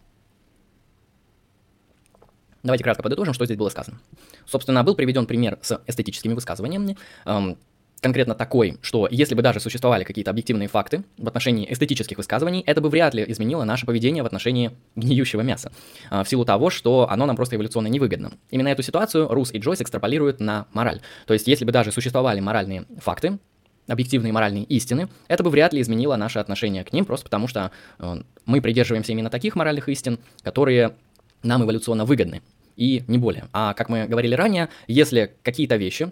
Давайте 2.64 2.84
кратко 2.84 3.04
подытожим, 3.04 3.34
что 3.34 3.46
здесь 3.46 3.58
было 3.58 3.70
сказано. 3.70 4.00
Собственно, 4.46 4.84
был 4.84 4.96
приведен 4.96 5.28
пример 5.28 5.60
с 5.62 5.80
эстетическими 5.86 6.34
высказываниями, 6.34 6.98
эм, 7.26 7.60
конкретно 8.02 8.36
такой, 8.36 8.78
что 8.82 9.08
если 9.10 9.36
бы 9.36 9.42
даже 9.42 9.60
существовали 9.60 10.04
какие-то 10.04 10.32
объективные 10.32 10.68
факты 10.68 11.04
в 11.18 11.28
отношении 11.28 11.72
эстетических 11.72 12.18
высказываний, 12.18 12.62
это 12.66 12.82
бы 12.82 12.90
вряд 12.90 13.14
ли 13.14 13.26
изменило 13.28 13.64
наше 13.64 13.86
поведение 13.86 14.22
в 14.22 14.26
отношении 14.26 14.72
гниющего 14.96 15.42
мяса, 15.42 15.72
э, 16.12 16.24
в 16.24 16.30
силу 16.30 16.46
того, 16.46 16.70
что 16.70 17.10
оно 17.10 17.26
нам 17.26 17.36
просто 17.36 17.56
эволюционно 17.56 17.88
невыгодно. 17.88 18.34
Именно 18.52 18.70
эту 18.70 18.84
ситуацию 18.84 19.28
Рус 19.28 19.52
и 19.54 19.58
Джойс 19.58 19.82
экстраполируют 19.82 20.40
на 20.40 20.68
мораль. 20.74 21.02
То 21.26 21.34
есть, 21.34 21.48
если 21.48 21.66
бы 21.66 21.72
даже 21.72 21.92
существовали 21.92 22.40
моральные 22.40 22.86
факты, 23.00 23.40
объективные 23.88 24.34
моральные 24.34 24.64
истины, 24.64 25.08
это 25.28 25.44
бы 25.44 25.50
вряд 25.50 25.74
ли 25.74 25.82
изменило 25.82 26.16
наше 26.16 26.40
отношение 26.40 26.84
к 26.84 26.94
ним, 26.94 27.06
просто 27.06 27.26
потому 27.26 27.48
что 27.48 27.72
э, 28.00 28.22
мы 28.46 28.62
придерживаемся 28.62 29.12
именно 29.12 29.30
таких 29.30 29.56
моральных 29.56 29.90
истин, 29.90 30.20
которые 30.44 30.96
нам 31.44 31.64
эволюционно 31.64 32.06
выгодны, 32.06 32.42
и 32.76 33.04
не 33.08 33.18
более. 33.18 33.46
А 33.54 33.74
как 33.74 33.90
мы 33.90 34.08
говорили 34.08 34.36
ранее, 34.36 34.70
если 34.88 35.34
какие-то 35.44 35.76
вещи 35.76 36.12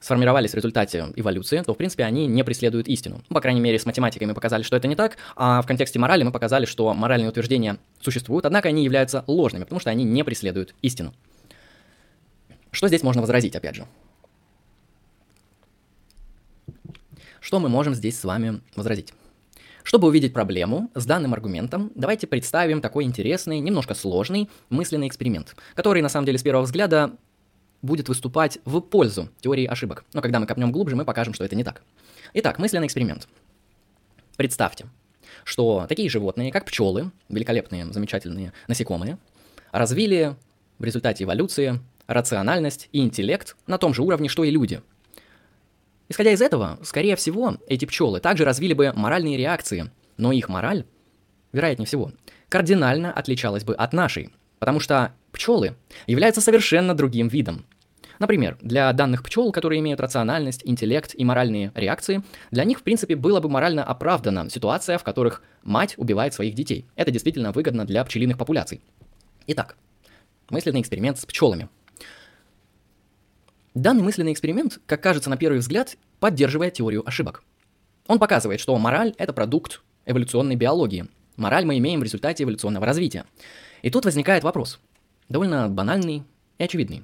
сформировались 0.00 0.50
в 0.50 0.54
результате 0.54 1.06
эволюции, 1.16 1.62
то, 1.62 1.72
в 1.72 1.76
принципе, 1.78 2.04
они 2.04 2.26
не 2.26 2.44
преследуют 2.44 2.88
истину. 2.88 3.22
По 3.28 3.40
крайней 3.40 3.60
мере, 3.60 3.78
с 3.78 3.86
математикой 3.86 4.26
мы 4.26 4.34
показали, 4.34 4.62
что 4.62 4.76
это 4.76 4.86
не 4.86 4.96
так, 4.96 5.16
а 5.34 5.62
в 5.62 5.66
контексте 5.66 5.98
морали 5.98 6.22
мы 6.24 6.30
показали, 6.30 6.66
что 6.66 6.92
моральные 6.92 7.30
утверждения 7.30 7.78
существуют, 8.00 8.44
однако 8.44 8.68
они 8.68 8.84
являются 8.84 9.24
ложными, 9.26 9.64
потому 9.64 9.80
что 9.80 9.90
они 9.90 10.04
не 10.04 10.22
преследуют 10.22 10.74
истину. 10.82 11.14
Что 12.70 12.88
здесь 12.88 13.02
можно 13.02 13.22
возразить, 13.22 13.56
опять 13.56 13.76
же? 13.76 13.86
Что 17.44 17.60
мы 17.60 17.68
можем 17.68 17.94
здесь 17.94 18.18
с 18.18 18.24
вами 18.24 18.62
возразить? 18.74 19.12
Чтобы 19.82 20.08
увидеть 20.08 20.32
проблему 20.32 20.90
с 20.94 21.04
данным 21.04 21.34
аргументом, 21.34 21.92
давайте 21.94 22.26
представим 22.26 22.80
такой 22.80 23.04
интересный, 23.04 23.60
немножко 23.60 23.92
сложный 23.92 24.48
мысленный 24.70 25.08
эксперимент, 25.08 25.54
который 25.74 26.00
на 26.00 26.08
самом 26.08 26.24
деле 26.24 26.38
с 26.38 26.42
первого 26.42 26.62
взгляда 26.62 27.12
будет 27.82 28.08
выступать 28.08 28.60
в 28.64 28.80
пользу 28.80 29.28
теории 29.42 29.66
ошибок. 29.66 30.06
Но 30.14 30.22
когда 30.22 30.40
мы 30.40 30.46
копнем 30.46 30.72
глубже, 30.72 30.96
мы 30.96 31.04
покажем, 31.04 31.34
что 31.34 31.44
это 31.44 31.54
не 31.54 31.64
так. 31.64 31.82
Итак, 32.32 32.58
мысленный 32.58 32.86
эксперимент. 32.86 33.28
Представьте, 34.38 34.86
что 35.44 35.84
такие 35.86 36.08
животные, 36.08 36.50
как 36.50 36.64
пчелы, 36.64 37.10
великолепные, 37.28 37.92
замечательные 37.92 38.54
насекомые, 38.68 39.18
развили 39.70 40.34
в 40.78 40.84
результате 40.84 41.24
эволюции 41.24 41.78
рациональность 42.06 42.88
и 42.92 43.00
интеллект 43.00 43.54
на 43.66 43.76
том 43.76 43.92
же 43.92 44.00
уровне, 44.00 44.30
что 44.30 44.44
и 44.44 44.50
люди– 44.50 44.80
Исходя 46.08 46.32
из 46.32 46.42
этого, 46.42 46.78
скорее 46.82 47.16
всего, 47.16 47.56
эти 47.66 47.86
пчелы 47.86 48.20
также 48.20 48.44
развили 48.44 48.74
бы 48.74 48.92
моральные 48.94 49.38
реакции, 49.38 49.90
но 50.16 50.32
их 50.32 50.48
мораль, 50.48 50.84
вероятнее 51.52 51.86
всего, 51.86 52.12
кардинально 52.48 53.12
отличалась 53.12 53.64
бы 53.64 53.74
от 53.74 53.92
нашей, 53.92 54.30
потому 54.58 54.80
что 54.80 55.12
пчелы 55.32 55.76
являются 56.06 56.40
совершенно 56.40 56.94
другим 56.94 57.28
видом. 57.28 57.64
Например, 58.18 58.58
для 58.60 58.92
данных 58.92 59.24
пчел, 59.24 59.50
которые 59.50 59.80
имеют 59.80 59.98
рациональность, 59.98 60.60
интеллект 60.64 61.14
и 61.16 61.24
моральные 61.24 61.72
реакции, 61.74 62.22
для 62.50 62.64
них, 62.64 62.78
в 62.78 62.82
принципе, 62.82 63.16
было 63.16 63.40
бы 63.40 63.48
морально 63.48 63.82
оправдана 63.82 64.48
ситуация, 64.50 64.98
в 64.98 65.04
которых 65.04 65.42
мать 65.62 65.94
убивает 65.96 66.32
своих 66.32 66.54
детей. 66.54 66.86
Это 66.94 67.10
действительно 67.10 67.50
выгодно 67.50 67.84
для 67.84 68.04
пчелиных 68.04 68.38
популяций. 68.38 68.82
Итак, 69.48 69.76
мысленный 70.48 70.80
эксперимент 70.80 71.18
с 71.18 71.26
пчелами– 71.26 71.68
Данный 73.74 74.04
мысленный 74.04 74.32
эксперимент, 74.32 74.78
как 74.86 75.02
кажется 75.02 75.28
на 75.28 75.36
первый 75.36 75.58
взгляд, 75.58 75.96
поддерживает 76.20 76.74
теорию 76.74 77.06
ошибок. 77.06 77.42
Он 78.06 78.20
показывает, 78.20 78.60
что 78.60 78.78
мораль– 78.78 79.14
это 79.18 79.32
продукт 79.32 79.82
эволюционной 80.06 80.54
биологии. 80.54 81.08
Мораль 81.36 81.64
мы 81.64 81.76
имеем 81.78 81.98
в 81.98 82.04
результате 82.04 82.44
эволюционного 82.44 82.86
развития. 82.86 83.24
И 83.82 83.90
тут 83.90 84.04
возникает 84.04 84.44
вопрос, 84.44 84.78
довольно 85.28 85.68
банальный 85.68 86.22
и 86.58 86.62
очевидный. 86.62 87.02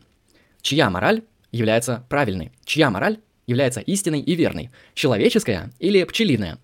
Чья 0.62 0.90
мораль 0.90 1.24
является 1.50 2.06
правильной? 2.08 2.52
Чья 2.64 2.88
мораль 2.88 3.18
является 3.48 3.80
истинной 3.80 4.20
и 4.20 4.36
верной? 4.36 4.70
Человеческая 4.94 5.72
или 5.80 6.04
пчелиная? 6.04 6.58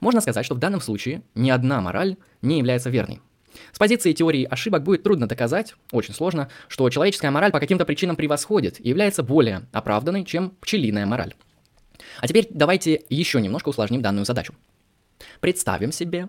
Можно 0.00 0.20
сказать, 0.20 0.46
что 0.46 0.56
в 0.56 0.58
данном 0.58 0.80
случае 0.80 1.22
ни 1.36 1.50
одна 1.50 1.80
мораль 1.80 2.16
не 2.42 2.58
является 2.58 2.90
верной. 2.90 3.20
С 3.72 3.78
позиции 3.78 4.12
теории 4.12 4.44
ошибок 4.44 4.82
будет 4.82 5.02
трудно 5.02 5.26
доказать, 5.26 5.74
очень 5.92 6.14
сложно, 6.14 6.48
что 6.68 6.88
человеческая 6.90 7.30
мораль 7.30 7.52
по 7.52 7.60
каким-то 7.60 7.84
причинам 7.84 8.16
превосходит 8.16 8.80
и 8.80 8.88
является 8.88 9.22
более 9.22 9.62
оправданной, 9.72 10.24
чем 10.24 10.50
пчелиная 10.60 11.06
мораль. 11.06 11.34
А 12.20 12.28
теперь 12.28 12.48
давайте 12.50 13.02
еще 13.08 13.40
немножко 13.40 13.68
усложним 13.68 14.02
данную 14.02 14.24
задачу. 14.24 14.54
Представим 15.40 15.92
себе, 15.92 16.28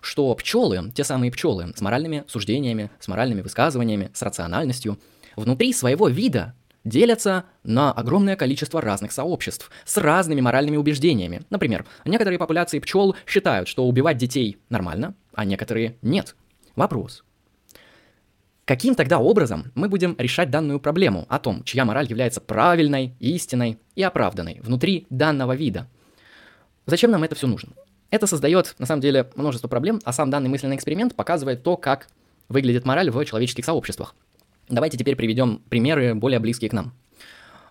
что 0.00 0.34
пчелы, 0.34 0.90
те 0.94 1.04
самые 1.04 1.30
пчелы 1.30 1.72
с 1.74 1.80
моральными 1.80 2.24
суждениями, 2.28 2.90
с 3.00 3.08
моральными 3.08 3.42
высказываниями, 3.42 4.10
с 4.14 4.22
рациональностью, 4.22 4.98
внутри 5.36 5.72
своего 5.72 6.08
вида 6.08 6.54
делятся 6.84 7.44
на 7.64 7.92
огромное 7.92 8.36
количество 8.36 8.80
разных 8.80 9.12
сообществ 9.12 9.70
с 9.84 9.96
разными 9.96 10.40
моральными 10.40 10.76
убеждениями. 10.76 11.42
Например, 11.50 11.84
некоторые 12.04 12.38
популяции 12.38 12.78
пчел 12.78 13.16
считают, 13.26 13.68
что 13.68 13.86
убивать 13.86 14.18
детей 14.18 14.58
нормально, 14.70 15.14
а 15.34 15.44
некоторые 15.44 15.96
нет. 16.00 16.36
Вопрос. 16.76 17.24
Каким 18.66 18.94
тогда 18.94 19.18
образом 19.18 19.72
мы 19.74 19.88
будем 19.88 20.14
решать 20.18 20.50
данную 20.50 20.80
проблему 20.80 21.24
о 21.28 21.38
том, 21.38 21.62
чья 21.64 21.84
мораль 21.84 22.08
является 22.08 22.40
правильной, 22.40 23.14
истинной 23.20 23.78
и 23.94 24.02
оправданной 24.02 24.60
внутри 24.60 25.06
данного 25.08 25.54
вида? 25.54 25.88
Зачем 26.84 27.10
нам 27.10 27.24
это 27.24 27.34
все 27.34 27.46
нужно? 27.46 27.72
Это 28.10 28.26
создает, 28.26 28.74
на 28.78 28.86
самом 28.86 29.00
деле, 29.00 29.30
множество 29.36 29.68
проблем, 29.68 30.00
а 30.04 30.12
сам 30.12 30.30
данный 30.30 30.48
мысленный 30.48 30.76
эксперимент 30.76 31.14
показывает 31.14 31.62
то, 31.62 31.76
как 31.76 32.08
выглядит 32.48 32.84
мораль 32.84 33.10
в 33.10 33.24
человеческих 33.24 33.64
сообществах. 33.64 34.14
Давайте 34.68 34.98
теперь 34.98 35.16
приведем 35.16 35.62
примеры 35.68 36.14
более 36.14 36.40
близкие 36.40 36.70
к 36.70 36.72
нам. 36.72 36.92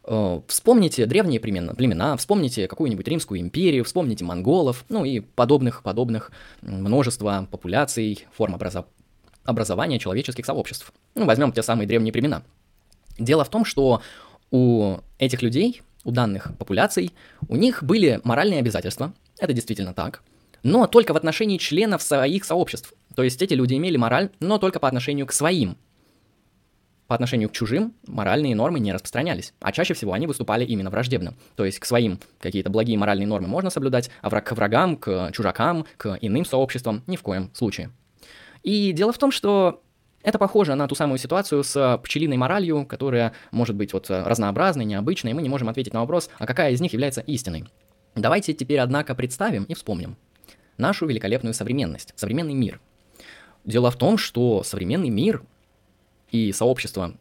Э, 0.07 0.41
вспомните 0.47 1.05
древние 1.05 1.39
племена, 1.39 1.73
племена, 1.73 2.15
вспомните 2.17 2.67
какую-нибудь 2.67 3.07
Римскую 3.07 3.39
империю, 3.39 3.83
вспомните 3.83 4.23
монголов, 4.23 4.85
ну 4.87 5.03
и 5.03 5.19
подобных, 5.19 5.81
подобных 5.81 6.31
множество 6.61 7.47
популяций, 7.49 8.25
форм 8.31 8.53
образа 8.53 8.85
образования 9.43 9.99
человеческих 9.99 10.45
сообществ. 10.45 10.93
Ну, 11.15 11.25
возьмем 11.25 11.51
те 11.51 11.63
самые 11.63 11.87
древние 11.87 12.13
племена. 12.13 12.43
Дело 13.17 13.43
в 13.45 13.49
том, 13.49 13.65
что 13.65 14.01
у 14.51 14.97
этих 15.17 15.41
людей, 15.41 15.81
у 16.03 16.11
данных 16.11 16.51
популяций, 16.59 17.11
у 17.47 17.55
них 17.55 17.83
были 17.83 18.21
моральные 18.23 18.59
обязательства, 18.59 19.13
это 19.39 19.53
действительно 19.53 19.93
так, 19.93 20.21
но 20.61 20.87
только 20.87 21.13
в 21.13 21.17
отношении 21.17 21.57
членов 21.57 22.01
своих 22.01 22.45
сообществ. 22.45 22.93
То 23.15 23.23
есть 23.23 23.41
эти 23.41 23.53
люди 23.53 23.75
имели 23.75 23.97
мораль, 23.97 24.29
но 24.39 24.57
только 24.57 24.79
по 24.79 24.87
отношению 24.87 25.25
к 25.25 25.31
своим. 25.31 25.77
По 27.07 27.13
отношению 27.13 27.49
к 27.49 27.51
чужим 27.51 27.93
моральные 28.07 28.55
нормы 28.55 28.79
не 28.79 28.91
распространялись, 28.91 29.53
а 29.61 29.71
чаще 29.71 29.93
всего 29.93 30.13
они 30.13 30.25
выступали 30.25 30.65
именно 30.65 30.89
враждебно. 30.89 31.35
То 31.55 31.63
есть 31.63 31.79
к 31.79 31.85
своим 31.85 32.19
какие-то 32.39 32.71
благие 32.71 32.97
моральные 32.97 33.27
нормы 33.27 33.47
можно 33.47 33.69
соблюдать, 33.69 34.09
а 34.21 34.29
враг 34.29 34.45
к 34.45 34.51
врагам, 34.53 34.97
к 34.97 35.31
чужакам, 35.31 35.85
к 35.97 36.17
иным 36.21 36.45
сообществам 36.45 37.03
ни 37.05 37.15
в 37.15 37.21
коем 37.21 37.51
случае. 37.53 37.91
И 38.63 38.91
дело 38.91 39.13
в 39.13 39.19
том, 39.19 39.31
что 39.31 39.83
это 40.23 40.39
похоже 40.39 40.73
на 40.73 40.87
ту 40.87 40.95
самую 40.95 41.19
ситуацию 41.19 41.63
с 41.63 41.99
пчелиной 42.03 42.37
моралью, 42.37 42.83
которая 42.87 43.33
может 43.51 43.75
быть 43.75 43.93
вот 43.93 44.09
разнообразной, 44.09 44.85
необычной, 44.85 45.31
и 45.31 45.33
мы 45.35 45.43
не 45.43 45.49
можем 45.49 45.69
ответить 45.69 45.93
на 45.93 45.99
вопрос, 45.99 46.31
а 46.39 46.47
какая 46.47 46.71
из 46.71 46.81
них 46.81 46.93
является 46.93 47.21
истиной. 47.21 47.65
Давайте 48.15 48.53
теперь, 48.53 48.79
однако, 48.79 49.13
представим 49.13 49.65
и 49.65 49.75
вспомним 49.75 50.17
нашу 50.77 51.05
великолепную 51.05 51.53
современность, 51.53 52.13
современный 52.15 52.55
мир. 52.55 52.79
Дело 53.63 53.91
в 53.91 53.97
том, 53.97 54.17
что 54.17 54.63
современный 54.63 55.09
мир 55.09 55.43
и 56.35 56.51
сообщество 56.51 57.13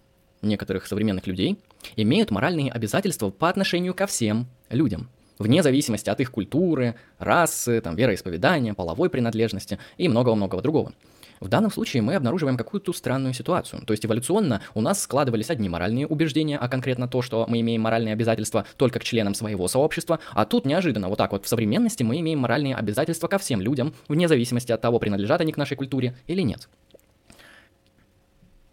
некоторых 0.43 0.87
современных 0.87 1.27
людей 1.27 1.59
имеют 1.97 2.31
моральные 2.31 2.73
обязательства 2.73 3.31
по 3.31 3.49
отношению 3.49 3.95
ко 3.95 4.07
всем 4.07 4.47
людям, 4.71 5.09
вне 5.39 5.63
зависимости 5.63 6.11
от 6.11 6.21
их 6.21 6.31
культуры, 6.31 6.97
расы, 7.19 7.81
там, 7.81 7.95
вероисповедания, 7.95 8.75
половой 8.75 9.11
принадлежности 9.11 9.79
и 9.97 10.09
многого-многого 10.09 10.63
другого. 10.63 10.93
В 11.41 11.49
данном 11.49 11.71
случае 11.71 12.03
мы 12.03 12.15
обнаруживаем 12.15 12.57
какую-то 12.57 12.93
странную 12.93 13.35
ситуацию. 13.35 13.83
То 13.85 13.93
есть 13.93 14.07
эволюционно 14.07 14.63
у 14.73 14.81
нас 14.81 15.03
складывались 15.03 15.51
одни 15.51 15.69
моральные 15.69 16.07
убеждения, 16.07 16.57
а 16.57 16.69
конкретно 16.69 17.07
то, 17.07 17.23
что 17.23 17.45
мы 17.49 17.61
имеем 17.61 17.83
моральные 17.83 18.15
обязательства 18.15 18.67
только 18.77 18.99
к 18.99 19.05
членам 19.05 19.35
своего 19.35 19.69
сообщества, 19.69 20.21
а 20.33 20.45
тут 20.45 20.65
неожиданно 20.65 21.09
вот 21.09 21.19
так 21.19 21.33
вот 21.33 21.45
в 21.45 21.49
современности 21.49 22.03
мы 22.03 22.21
имеем 22.21 22.39
моральные 22.39 22.77
обязательства 22.77 23.29
ко 23.29 23.39
всем 23.39 23.61
людям, 23.61 23.95
вне 24.09 24.27
зависимости 24.27 24.73
от 24.73 24.81
того, 24.81 24.99
принадлежат 24.99 25.41
они 25.41 25.53
к 25.53 25.57
нашей 25.57 25.77
культуре 25.77 26.17
или 26.27 26.43
нет. 26.43 26.69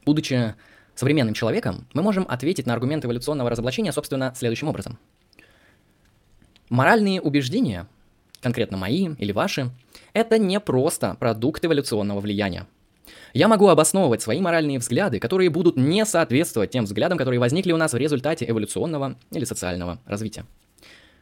Будучи 0.06 0.56
современным 0.96 1.34
человеком, 1.34 1.88
мы 1.94 2.02
можем 2.02 2.26
ответить 2.28 2.66
на 2.66 2.74
аргумент 2.74 3.06
эволюционного 3.06 3.50
разоблачения, 3.50 3.92
собственно, 3.92 4.34
следующим 4.36 4.68
образом. 4.68 4.98
Моральные 6.70 7.22
убеждения, 7.22 7.88
конкретно 8.42 8.78
мои 8.78 9.10
или 9.18 9.32
ваши, 9.32 9.72
это 10.14 10.38
не 10.38 10.60
просто 10.60 11.16
продукт 11.20 11.66
эволюционного 11.66 12.20
влияния. 12.20 12.68
Я 13.34 13.48
могу 13.48 13.68
обосновывать 13.68 14.22
свои 14.22 14.42
моральные 14.42 14.80
взгляды, 14.80 15.20
которые 15.20 15.50
будут 15.50 15.78
не 15.78 16.06
соответствовать 16.06 16.72
тем 16.72 16.86
взглядам, 16.86 17.18
которые 17.18 17.40
возникли 17.40 17.72
у 17.72 17.78
нас 17.78 17.94
в 17.94 17.98
результате 17.98 18.50
эволюционного 18.50 19.16
или 19.32 19.46
социального 19.46 20.00
развития. 20.06 20.46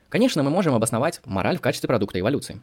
Конечно, 0.10 0.42
мы 0.42 0.50
можем 0.50 0.74
обосновать 0.74 1.22
мораль 1.26 1.58
в 1.58 1.62
качестве 1.62 1.88
продукта 1.88 2.20
эволюции. 2.20 2.62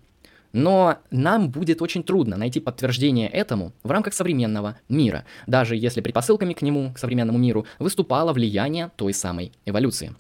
Но 0.53 0.99
нам 1.11 1.51
будет 1.51 1.83
очень 1.83 2.03
трудно 2.03 2.37
найти 2.37 2.61
подтверждение 2.61 3.29
этому 3.29 3.73
в 3.83 3.91
рамках 3.91 4.15
современного 4.15 4.79
мира, 4.89 5.25
даже 5.47 5.77
если 5.77 6.01
предпосылками 6.01 6.55
к 6.55 6.63
нему, 6.63 6.93
к 6.95 6.99
современному 6.99 7.39
миру, 7.39 7.67
выступало 7.79 8.33
влияние 8.33 8.91
той 8.97 9.13
самой 9.13 9.53
эволюции. 9.67 10.15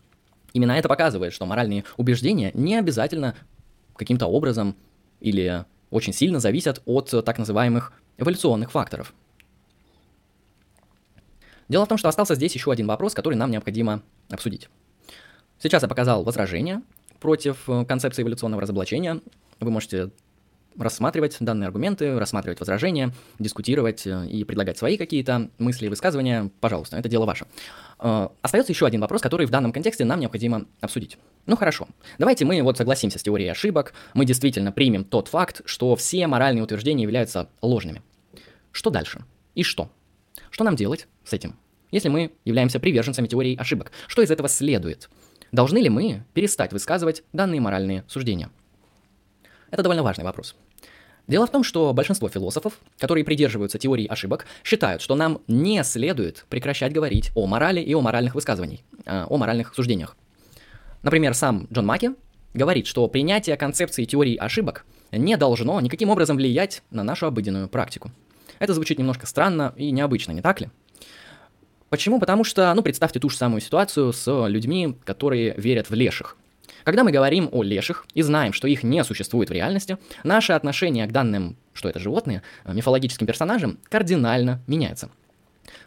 Именно 0.52 0.72
это 0.72 0.88
показывает, 0.88 1.32
что 1.32 1.46
моральные 1.46 1.84
убеждения 1.96 2.50
не 2.54 2.76
обязательно 2.76 3.34
каким-то 3.94 4.26
образом 4.26 4.76
или 5.20 5.64
очень 5.90 6.12
сильно 6.12 6.40
зависят 6.40 6.82
от 6.84 7.10
так 7.24 7.38
называемых 7.38 7.92
эволюционных 8.18 8.70
факторов. 8.70 9.14
Дело 11.68 11.84
в 11.84 11.88
том, 11.88 11.98
что 11.98 12.08
остался 12.08 12.34
здесь 12.34 12.54
еще 12.54 12.70
один 12.70 12.86
вопрос, 12.86 13.14
который 13.14 13.34
нам 13.34 13.50
необходимо 13.50 14.02
обсудить. 14.30 14.68
Сейчас 15.58 15.82
я 15.82 15.88
показал 15.88 16.22
возражение 16.22 16.82
против 17.18 17.68
концепции 17.88 18.22
эволюционного 18.22 18.62
разоблачения. 18.62 19.20
Вы 19.60 19.70
можете 19.70 20.10
рассматривать 20.78 21.36
данные 21.40 21.66
аргументы, 21.66 22.18
рассматривать 22.18 22.60
возражения, 22.60 23.12
дискутировать 23.38 24.06
э, 24.06 24.26
и 24.28 24.44
предлагать 24.44 24.78
свои 24.78 24.96
какие-то 24.96 25.50
мысли 25.58 25.86
и 25.86 25.88
высказывания, 25.88 26.50
пожалуйста, 26.60 26.96
это 26.96 27.08
дело 27.08 27.24
ваше. 27.24 27.46
Э, 27.98 28.28
остается 28.42 28.72
еще 28.72 28.86
один 28.86 29.00
вопрос, 29.00 29.22
который 29.22 29.46
в 29.46 29.50
данном 29.50 29.72
контексте 29.72 30.04
нам 30.04 30.20
необходимо 30.20 30.66
обсудить. 30.80 31.18
Ну 31.46 31.56
хорошо, 31.56 31.88
давайте 32.18 32.44
мы 32.44 32.60
вот 32.62 32.76
согласимся 32.76 33.18
с 33.18 33.22
теорией 33.22 33.48
ошибок, 33.48 33.94
мы 34.14 34.24
действительно 34.24 34.72
примем 34.72 35.04
тот 35.04 35.28
факт, 35.28 35.62
что 35.64 35.96
все 35.96 36.26
моральные 36.26 36.62
утверждения 36.62 37.02
являются 37.02 37.48
ложными. 37.62 38.02
Что 38.72 38.90
дальше? 38.90 39.24
И 39.54 39.62
что? 39.62 39.90
Что 40.50 40.64
нам 40.64 40.76
делать 40.76 41.08
с 41.24 41.32
этим? 41.32 41.56
Если 41.90 42.08
мы 42.08 42.32
являемся 42.44 42.80
приверженцами 42.80 43.26
теории 43.26 43.56
ошибок, 43.56 43.92
что 44.08 44.22
из 44.22 44.30
этого 44.30 44.48
следует? 44.48 45.08
Должны 45.52 45.78
ли 45.78 45.88
мы 45.88 46.24
перестать 46.34 46.72
высказывать 46.72 47.22
данные 47.32 47.60
моральные 47.60 48.04
суждения? 48.08 48.50
Это 49.70 49.82
довольно 49.82 50.02
важный 50.02 50.24
вопрос. 50.24 50.54
Дело 51.26 51.46
в 51.46 51.50
том, 51.50 51.64
что 51.64 51.92
большинство 51.92 52.28
философов, 52.28 52.74
которые 52.98 53.24
придерживаются 53.24 53.78
теории 53.78 54.06
ошибок, 54.06 54.46
считают, 54.62 55.02
что 55.02 55.16
нам 55.16 55.40
не 55.48 55.82
следует 55.82 56.46
прекращать 56.48 56.92
говорить 56.92 57.32
о 57.34 57.46
морали 57.46 57.80
и 57.80 57.94
о 57.94 58.00
моральных 58.00 58.34
высказываниях, 58.36 58.80
э, 59.04 59.26
о 59.28 59.36
моральных 59.36 59.74
суждениях. 59.74 60.16
Например, 61.02 61.34
сам 61.34 61.66
Джон 61.72 61.86
Маки 61.86 62.12
говорит, 62.54 62.86
что 62.86 63.06
принятие 63.08 63.56
концепции 63.56 64.04
теории 64.04 64.36
ошибок 64.36 64.84
не 65.10 65.36
должно 65.36 65.80
никаким 65.80 66.10
образом 66.10 66.36
влиять 66.36 66.82
на 66.90 67.02
нашу 67.02 67.26
обыденную 67.26 67.68
практику. 67.68 68.12
Это 68.58 68.72
звучит 68.72 68.98
немножко 68.98 69.26
странно 69.26 69.74
и 69.76 69.90
необычно, 69.90 70.32
не 70.32 70.42
так 70.42 70.60
ли? 70.60 70.70
Почему? 71.88 72.18
Потому 72.18 72.44
что, 72.44 72.72
ну, 72.74 72.82
представьте 72.82 73.20
ту 73.20 73.28
же 73.28 73.36
самую 73.36 73.60
ситуацию 73.60 74.12
с 74.12 74.46
людьми, 74.48 74.96
которые 75.04 75.54
верят 75.56 75.90
в 75.90 75.94
леших. 75.94 76.36
Когда 76.86 77.02
мы 77.02 77.10
говорим 77.10 77.48
о 77.50 77.64
леших 77.64 78.06
и 78.14 78.22
знаем, 78.22 78.52
что 78.52 78.68
их 78.68 78.84
не 78.84 79.02
существует 79.02 79.50
в 79.50 79.52
реальности, 79.52 79.98
наше 80.22 80.52
отношение 80.52 81.08
к 81.08 81.10
данным, 81.10 81.56
что 81.72 81.88
это 81.88 81.98
животные, 81.98 82.44
мифологическим 82.64 83.26
персонажам, 83.26 83.80
кардинально 83.88 84.62
меняется. 84.68 85.10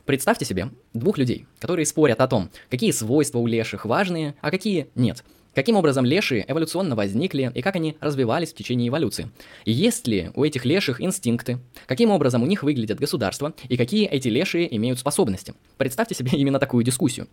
Представьте 0.04 0.44
себе 0.44 0.72
двух 0.94 1.18
людей, 1.18 1.48
которые 1.60 1.86
спорят 1.86 2.20
о 2.20 2.28
том, 2.28 2.50
какие 2.70 2.92
свойства 2.92 3.40
у 3.40 3.48
леших 3.48 3.86
важные, 3.86 4.36
а 4.42 4.52
какие 4.52 4.90
нет. 4.94 5.24
Каким 5.56 5.78
образом 5.78 6.04
лешие 6.04 6.44
эволюционно 6.46 6.98
возникли 6.98 7.50
и 7.56 7.62
как 7.62 7.78
они 7.78 7.96
развивались 8.02 8.52
в 8.52 8.56
течение 8.56 8.90
эволюции? 8.90 9.32
Есть 9.64 10.06
ли 10.06 10.32
у 10.36 10.44
этих 10.44 10.66
леших 10.66 11.00
инстинкты? 11.00 11.60
Каким 11.86 12.12
образом 12.12 12.44
у 12.44 12.46
них 12.46 12.62
выглядят 12.62 13.00
государства? 13.00 13.54
И 13.70 13.78
какие 13.78 14.06
эти 14.06 14.28
лешие 14.28 14.76
имеют 14.76 15.00
способности? 15.00 15.54
Представьте 15.78 16.14
себе 16.14 16.32
именно 16.34 16.60
такую 16.60 16.84
дискуссию. 16.84 17.30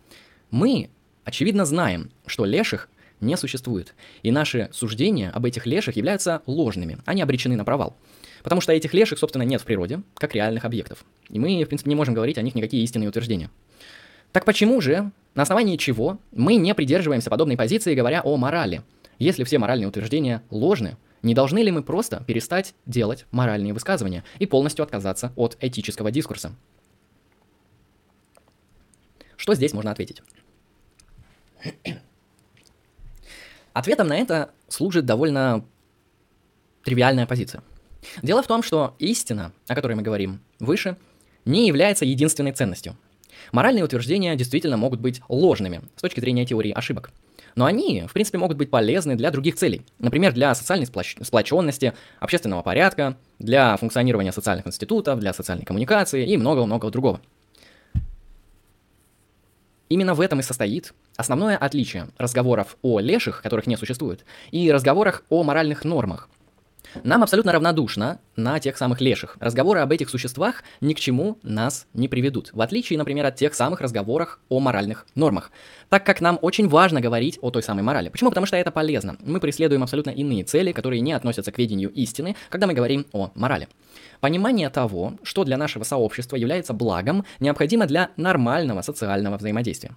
Мы, 0.51 0.89
очевидно, 1.25 1.65
знаем, 1.65 2.11
что 2.27 2.45
леших 2.45 2.87
не 3.19 3.37
существует. 3.37 3.95
И 4.23 4.31
наши 4.31 4.69
суждения 4.71 5.29
об 5.29 5.45
этих 5.45 5.65
леших 5.65 5.95
являются 5.95 6.41
ложными. 6.45 6.99
Они 7.05 7.21
обречены 7.21 7.55
на 7.55 7.65
провал. 7.65 7.95
Потому 8.43 8.61
что 8.61 8.71
этих 8.73 8.93
леших, 8.93 9.19
собственно, 9.19 9.43
нет 9.43 9.61
в 9.61 9.65
природе, 9.65 10.01
как 10.15 10.35
реальных 10.35 10.65
объектов. 10.65 11.03
И 11.29 11.39
мы, 11.39 11.63
в 11.63 11.67
принципе, 11.67 11.89
не 11.89 11.95
можем 11.95 12.13
говорить 12.13 12.37
о 12.37 12.41
них 12.41 12.55
никакие 12.55 12.83
истинные 12.83 13.09
утверждения. 13.09 13.49
Так 14.31 14.45
почему 14.45 14.79
же, 14.81 15.11
на 15.35 15.43
основании 15.43 15.77
чего 15.77 16.19
мы 16.31 16.55
не 16.55 16.73
придерживаемся 16.75 17.29
подобной 17.29 17.57
позиции, 17.57 17.95
говоря 17.95 18.21
о 18.21 18.37
морали? 18.37 18.83
Если 19.19 19.43
все 19.43 19.57
моральные 19.57 19.87
утверждения 19.87 20.43
ложны, 20.51 20.97
не 21.23 21.33
должны 21.33 21.59
ли 21.59 21.71
мы 21.71 21.81
просто 21.81 22.23
перестать 22.27 22.75
делать 22.85 23.25
моральные 23.31 23.73
высказывания 23.73 24.23
и 24.39 24.45
полностью 24.45 24.83
отказаться 24.83 25.33
от 25.35 25.57
этического 25.59 26.11
дискурса? 26.11 26.55
Что 29.35 29.55
здесь 29.55 29.73
можно 29.73 29.91
ответить? 29.91 30.21
Ответом 33.77 34.07
на 34.07 34.17
это 34.17 34.51
служит 34.67 35.05
довольно 35.05 35.65
тривиальная 36.83 37.25
позиция– 37.25 37.63
Дело 38.21 38.41
в 38.41 38.47
том, 38.47 38.63
что 38.63 38.95
истина, 38.99 39.51
о 39.67 39.75
которой 39.75 39.93
мы 39.93 40.01
говорим 40.01 40.39
выше, 40.59 40.97
не 41.45 41.67
является 41.67 42.05
единственной 42.05 42.51
ценностью. 42.51 42.97
Моральные 43.51 43.83
утверждения 43.83 44.35
действительно 44.35 44.77
могут 44.77 44.99
быть 44.99 45.21
ложными 45.29 45.81
с 45.95 46.01
точки 46.01 46.19
зрения 46.19 46.45
теории 46.45 46.71
ошибок. 46.71 47.11
Но 47.55 47.65
они, 47.65 48.03
в 48.07 48.13
принципе, 48.13 48.37
могут 48.37 48.57
быть 48.57 48.69
полезны 48.69 49.15
для 49.15 49.31
других 49.31 49.55
целей. 49.55 49.83
Например, 49.99 50.33
для 50.33 50.53
социальной 50.53 50.85
сплоч- 50.85 51.23
сплоченности, 51.23 51.93
общественного 52.19 52.61
порядка, 52.61 53.17
для 53.39 53.75
функционирования 53.77 54.31
социальных 54.31 54.67
институтов, 54.67 55.19
для 55.19 55.33
социальной 55.33 55.65
коммуникации 55.65 56.27
и 56.27 56.37
много-много 56.37 56.89
другого. 56.91 57.21
Именно 59.89 60.13
в 60.13 60.21
этом 60.21 60.39
и 60.39 60.43
состоит 60.43 60.93
основное 61.15 61.57
отличие 61.57 62.09
разговоров 62.17 62.77
о 62.81 62.99
леших, 62.99 63.41
которых 63.41 63.67
не 63.67 63.77
существует, 63.77 64.25
и 64.51 64.71
разговорах 64.71 65.23
о 65.29 65.43
моральных 65.43 65.85
нормах, 65.85 66.29
нам 67.03 67.23
абсолютно 67.23 67.51
равнодушно 67.51 68.19
на 68.35 68.59
тех 68.59 68.77
самых 68.77 69.01
леших. 69.01 69.37
Разговоры 69.39 69.81
об 69.81 69.91
этих 69.91 70.09
существах 70.09 70.63
ни 70.81 70.93
к 70.93 70.99
чему 70.99 71.37
нас 71.43 71.87
не 71.93 72.07
приведут, 72.07 72.51
в 72.53 72.61
отличие, 72.61 72.97
например, 72.97 73.25
от 73.25 73.35
тех 73.35 73.53
самых 73.53 73.81
разговоров 73.81 74.39
о 74.49 74.59
моральных 74.59 75.05
нормах. 75.15 75.51
Так 75.89 76.05
как 76.05 76.21
нам 76.21 76.39
очень 76.41 76.67
важно 76.67 77.01
говорить 77.01 77.39
о 77.41 77.51
той 77.51 77.63
самой 77.63 77.83
морали. 77.83 78.09
Почему? 78.09 78.29
Потому 78.29 78.45
что 78.45 78.57
это 78.57 78.71
полезно. 78.71 79.17
Мы 79.21 79.39
преследуем 79.39 79.83
абсолютно 79.83 80.11
иные 80.11 80.43
цели, 80.43 80.71
которые 80.71 81.01
не 81.01 81.13
относятся 81.13 81.51
к 81.51 81.57
ведению 81.57 81.91
истины, 81.91 82.35
когда 82.49 82.67
мы 82.67 82.73
говорим 82.73 83.05
о 83.11 83.31
морали. 83.35 83.67
Понимание 84.19 84.69
того, 84.69 85.13
что 85.23 85.43
для 85.43 85.57
нашего 85.57 85.83
сообщества 85.83 86.35
является 86.35 86.73
благом, 86.73 87.25
необходимо 87.39 87.85
для 87.85 88.09
нормального 88.17 88.81
социального 88.81 89.37
взаимодействия. 89.37 89.91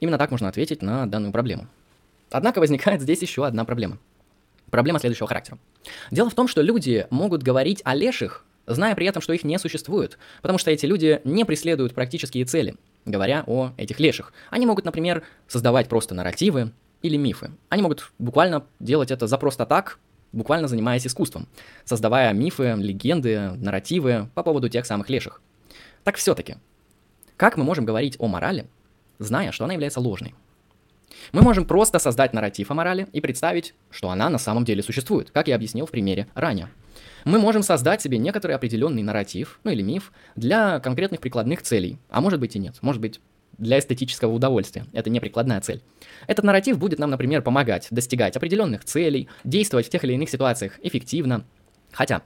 Именно 0.00 0.18
так 0.18 0.30
можно 0.30 0.48
ответить 0.48 0.82
на 0.82 1.06
данную 1.06 1.32
проблему. 1.32 1.66
Однако 2.30 2.58
возникает 2.58 3.00
здесь 3.00 3.22
еще 3.22 3.46
одна 3.46 3.64
проблема– 3.64 3.98
Проблема 4.70 4.98
следующего 4.98 5.28
характера. 5.28 5.58
Дело 6.10 6.30
в 6.30 6.34
том, 6.34 6.48
что 6.48 6.60
люди 6.60 7.06
могут 7.10 7.42
говорить 7.42 7.80
о 7.84 7.94
леших, 7.94 8.44
зная 8.66 8.94
при 8.96 9.06
этом, 9.06 9.22
что 9.22 9.32
их 9.32 9.44
не 9.44 9.58
существует, 9.58 10.18
потому 10.42 10.58
что 10.58 10.70
эти 10.70 10.86
люди 10.86 11.20
не 11.24 11.44
преследуют 11.44 11.94
практические 11.94 12.44
цели, 12.44 12.74
говоря 13.04 13.44
о 13.46 13.70
этих 13.76 14.00
леших. 14.00 14.32
Они 14.50 14.66
могут, 14.66 14.84
например, 14.84 15.22
создавать 15.46 15.88
просто 15.88 16.14
нарративы 16.14 16.72
или 17.02 17.16
мифы. 17.16 17.52
Они 17.68 17.82
могут 17.82 18.10
буквально 18.18 18.64
делать 18.80 19.12
это 19.12 19.28
за 19.28 19.38
просто 19.38 19.66
так, 19.66 19.98
буквально 20.36 20.68
занимаясь 20.68 21.06
искусством, 21.06 21.48
создавая 21.84 22.32
мифы, 22.32 22.74
легенды, 22.76 23.52
нарративы 23.56 24.28
по 24.34 24.42
поводу 24.42 24.68
тех 24.68 24.86
самых 24.86 25.08
леших. 25.08 25.40
Так 26.04 26.16
все-таки, 26.16 26.56
как 27.36 27.56
мы 27.56 27.64
можем 27.64 27.84
говорить 27.84 28.16
о 28.18 28.28
морали, 28.28 28.66
зная, 29.18 29.50
что 29.50 29.64
она 29.64 29.72
является 29.72 30.00
ложной? 30.00 30.34
Мы 31.32 31.42
можем 31.42 31.64
просто 31.64 31.98
создать 31.98 32.32
нарратив 32.32 32.70
о 32.70 32.74
морали 32.74 33.08
и 33.12 33.20
представить, 33.20 33.74
что 33.90 34.10
она 34.10 34.28
на 34.28 34.38
самом 34.38 34.64
деле 34.64 34.82
существует, 34.82 35.30
как 35.30 35.48
я 35.48 35.54
объяснил 35.54 35.86
в 35.86 35.90
примере 35.90 36.28
ранее. 36.34 36.68
Мы 37.24 37.38
можем 37.38 37.62
создать 37.62 38.02
себе 38.02 38.18
некоторый 38.18 38.52
определенный 38.52 39.02
нарратив, 39.02 39.58
ну 39.64 39.70
или 39.70 39.82
миф, 39.82 40.12
для 40.36 40.78
конкретных 40.80 41.20
прикладных 41.20 41.62
целей, 41.62 41.98
а 42.08 42.20
может 42.20 42.38
быть 42.38 42.54
и 42.54 42.58
нет, 42.58 42.76
может 42.82 43.00
быть 43.00 43.20
для 43.58 43.78
эстетического 43.78 44.32
удовольствия. 44.32 44.86
Это 44.92 45.10
не 45.10 45.20
прикладная 45.20 45.60
цель. 45.60 45.82
Этот 46.26 46.44
нарратив 46.44 46.78
будет 46.78 46.98
нам, 46.98 47.10
например, 47.10 47.42
помогать 47.42 47.88
достигать 47.90 48.36
определенных 48.36 48.84
целей, 48.84 49.28
действовать 49.44 49.86
в 49.86 49.90
тех 49.90 50.04
или 50.04 50.14
иных 50.14 50.30
ситуациях 50.30 50.78
эффективно. 50.82 51.44
Хотя, 51.92 52.22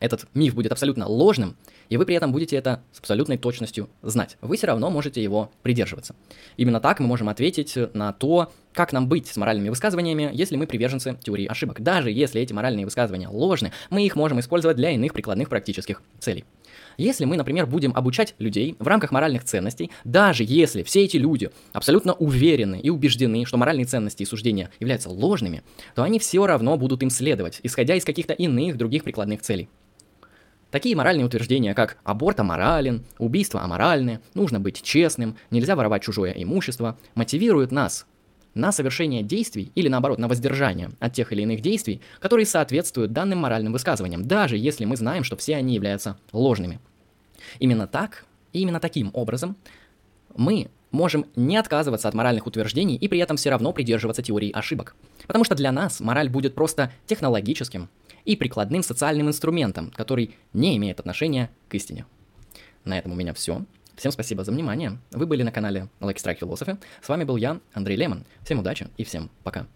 этот 0.00 0.26
миф 0.34 0.54
будет 0.54 0.72
абсолютно 0.72 1.06
ложным, 1.06 1.56
и 1.90 1.96
вы 1.96 2.06
при 2.06 2.14
этом 2.14 2.32
будете 2.32 2.56
это 2.56 2.82
с 2.92 3.00
абсолютной 3.00 3.36
точностью 3.36 3.90
знать. 4.02 4.38
Вы 4.40 4.56
все 4.56 4.66
равно 4.68 4.90
можете 4.90 5.22
его 5.22 5.52
придерживаться. 5.62 6.16
Именно 6.56 6.80
так 6.80 7.00
мы 7.00 7.06
можем 7.06 7.28
ответить 7.28 7.76
на 7.94 8.12
то, 8.12 8.50
как 8.72 8.92
нам 8.92 9.08
быть 9.08 9.26
с 9.26 9.36
моральными 9.36 9.68
высказываниями, 9.68 10.30
если 10.32 10.56
мы 10.56 10.66
приверженцы 10.66 11.18
теории 11.22 11.46
ошибок. 11.46 11.82
Даже 11.82 12.10
если 12.10 12.40
эти 12.40 12.52
моральные 12.52 12.86
высказывания 12.86 13.28
ложны, 13.28 13.72
мы 13.90 14.04
их 14.04 14.16
можем 14.16 14.40
использовать 14.40 14.76
для 14.76 14.90
иных 14.90 15.12
прикладных 15.12 15.48
практических 15.48 16.02
целей. 16.18 16.44
Если 17.00 17.24
мы, 17.24 17.38
например, 17.38 17.64
будем 17.64 17.96
обучать 17.96 18.34
людей 18.38 18.76
в 18.78 18.86
рамках 18.86 19.10
моральных 19.10 19.44
ценностей, 19.44 19.90
даже 20.04 20.44
если 20.46 20.82
все 20.82 21.02
эти 21.02 21.16
люди 21.16 21.50
абсолютно 21.72 22.12
уверены 22.12 22.78
и 22.78 22.90
убеждены, 22.90 23.46
что 23.46 23.56
моральные 23.56 23.86
ценности 23.86 24.22
и 24.22 24.26
суждения 24.26 24.68
являются 24.80 25.08
ложными, 25.08 25.62
то 25.94 26.02
они 26.02 26.18
все 26.18 26.46
равно 26.46 26.76
будут 26.76 27.02
им 27.02 27.08
следовать, 27.08 27.60
исходя 27.62 27.94
из 27.94 28.04
каких-то 28.04 28.34
иных 28.34 28.76
других 28.76 29.02
прикладных 29.02 29.40
целей. 29.40 29.70
Такие 30.70 30.94
моральные 30.94 31.24
утверждения, 31.24 31.72
как 31.72 31.96
аборт 32.04 32.38
аморален, 32.38 33.06
убийство 33.16 33.62
аморальны, 33.62 34.20
нужно 34.34 34.60
быть 34.60 34.82
честным, 34.82 35.38
нельзя 35.50 35.76
воровать 35.76 36.02
чужое 36.02 36.32
имущество, 36.32 36.98
мотивируют 37.14 37.72
нас 37.72 38.04
на 38.52 38.72
совершение 38.72 39.22
действий 39.22 39.72
или 39.74 39.88
наоборот 39.88 40.18
на 40.18 40.28
воздержание 40.28 40.90
от 41.00 41.14
тех 41.14 41.32
или 41.32 41.42
иных 41.42 41.62
действий, 41.62 42.02
которые 42.18 42.44
соответствуют 42.44 43.12
данным 43.12 43.38
моральным 43.38 43.72
высказываниям, 43.72 44.26
даже 44.26 44.58
если 44.58 44.84
мы 44.84 44.98
знаем, 44.98 45.24
что 45.24 45.38
все 45.38 45.56
они 45.56 45.74
являются 45.74 46.18
ложными. 46.32 46.78
Именно 47.58 47.86
так 47.86 48.24
и 48.52 48.60
именно 48.60 48.80
таким 48.80 49.10
образом 49.14 49.56
мы 50.36 50.70
можем 50.90 51.26
не 51.36 51.56
отказываться 51.56 52.08
от 52.08 52.14
моральных 52.14 52.46
утверждений 52.46 52.96
и 52.96 53.08
при 53.08 53.18
этом 53.18 53.36
все 53.36 53.50
равно 53.50 53.72
придерживаться 53.72 54.22
теории 54.22 54.50
ошибок. 54.52 54.96
Потому 55.26 55.44
что 55.44 55.54
для 55.54 55.72
нас 55.72 56.00
мораль 56.00 56.28
будет 56.28 56.54
просто 56.54 56.92
технологическим 57.06 57.88
и 58.24 58.36
прикладным 58.36 58.82
социальным 58.82 59.28
инструментом, 59.28 59.90
который 59.90 60.34
не 60.52 60.76
имеет 60.76 61.00
отношения 61.00 61.50
к 61.68 61.74
истине. 61.74 62.06
На 62.84 62.98
этом 62.98 63.12
у 63.12 63.14
меня 63.14 63.34
все. 63.34 63.64
Всем 63.96 64.12
спасибо 64.12 64.44
за 64.44 64.52
внимание. 64.52 64.98
Вы 65.10 65.26
были 65.26 65.42
на 65.42 65.52
канале 65.52 65.88
Lucky 66.00 66.16
Strike 66.16 66.40
Philosophy. 66.40 66.78
С 67.02 67.08
вами 67.08 67.24
был 67.24 67.36
я, 67.36 67.60
Андрей 67.74 67.96
Лемон. 67.96 68.24
Всем 68.44 68.58
удачи 68.58 68.88
и 68.96 69.04
всем 69.04 69.30
пока. 69.42 69.66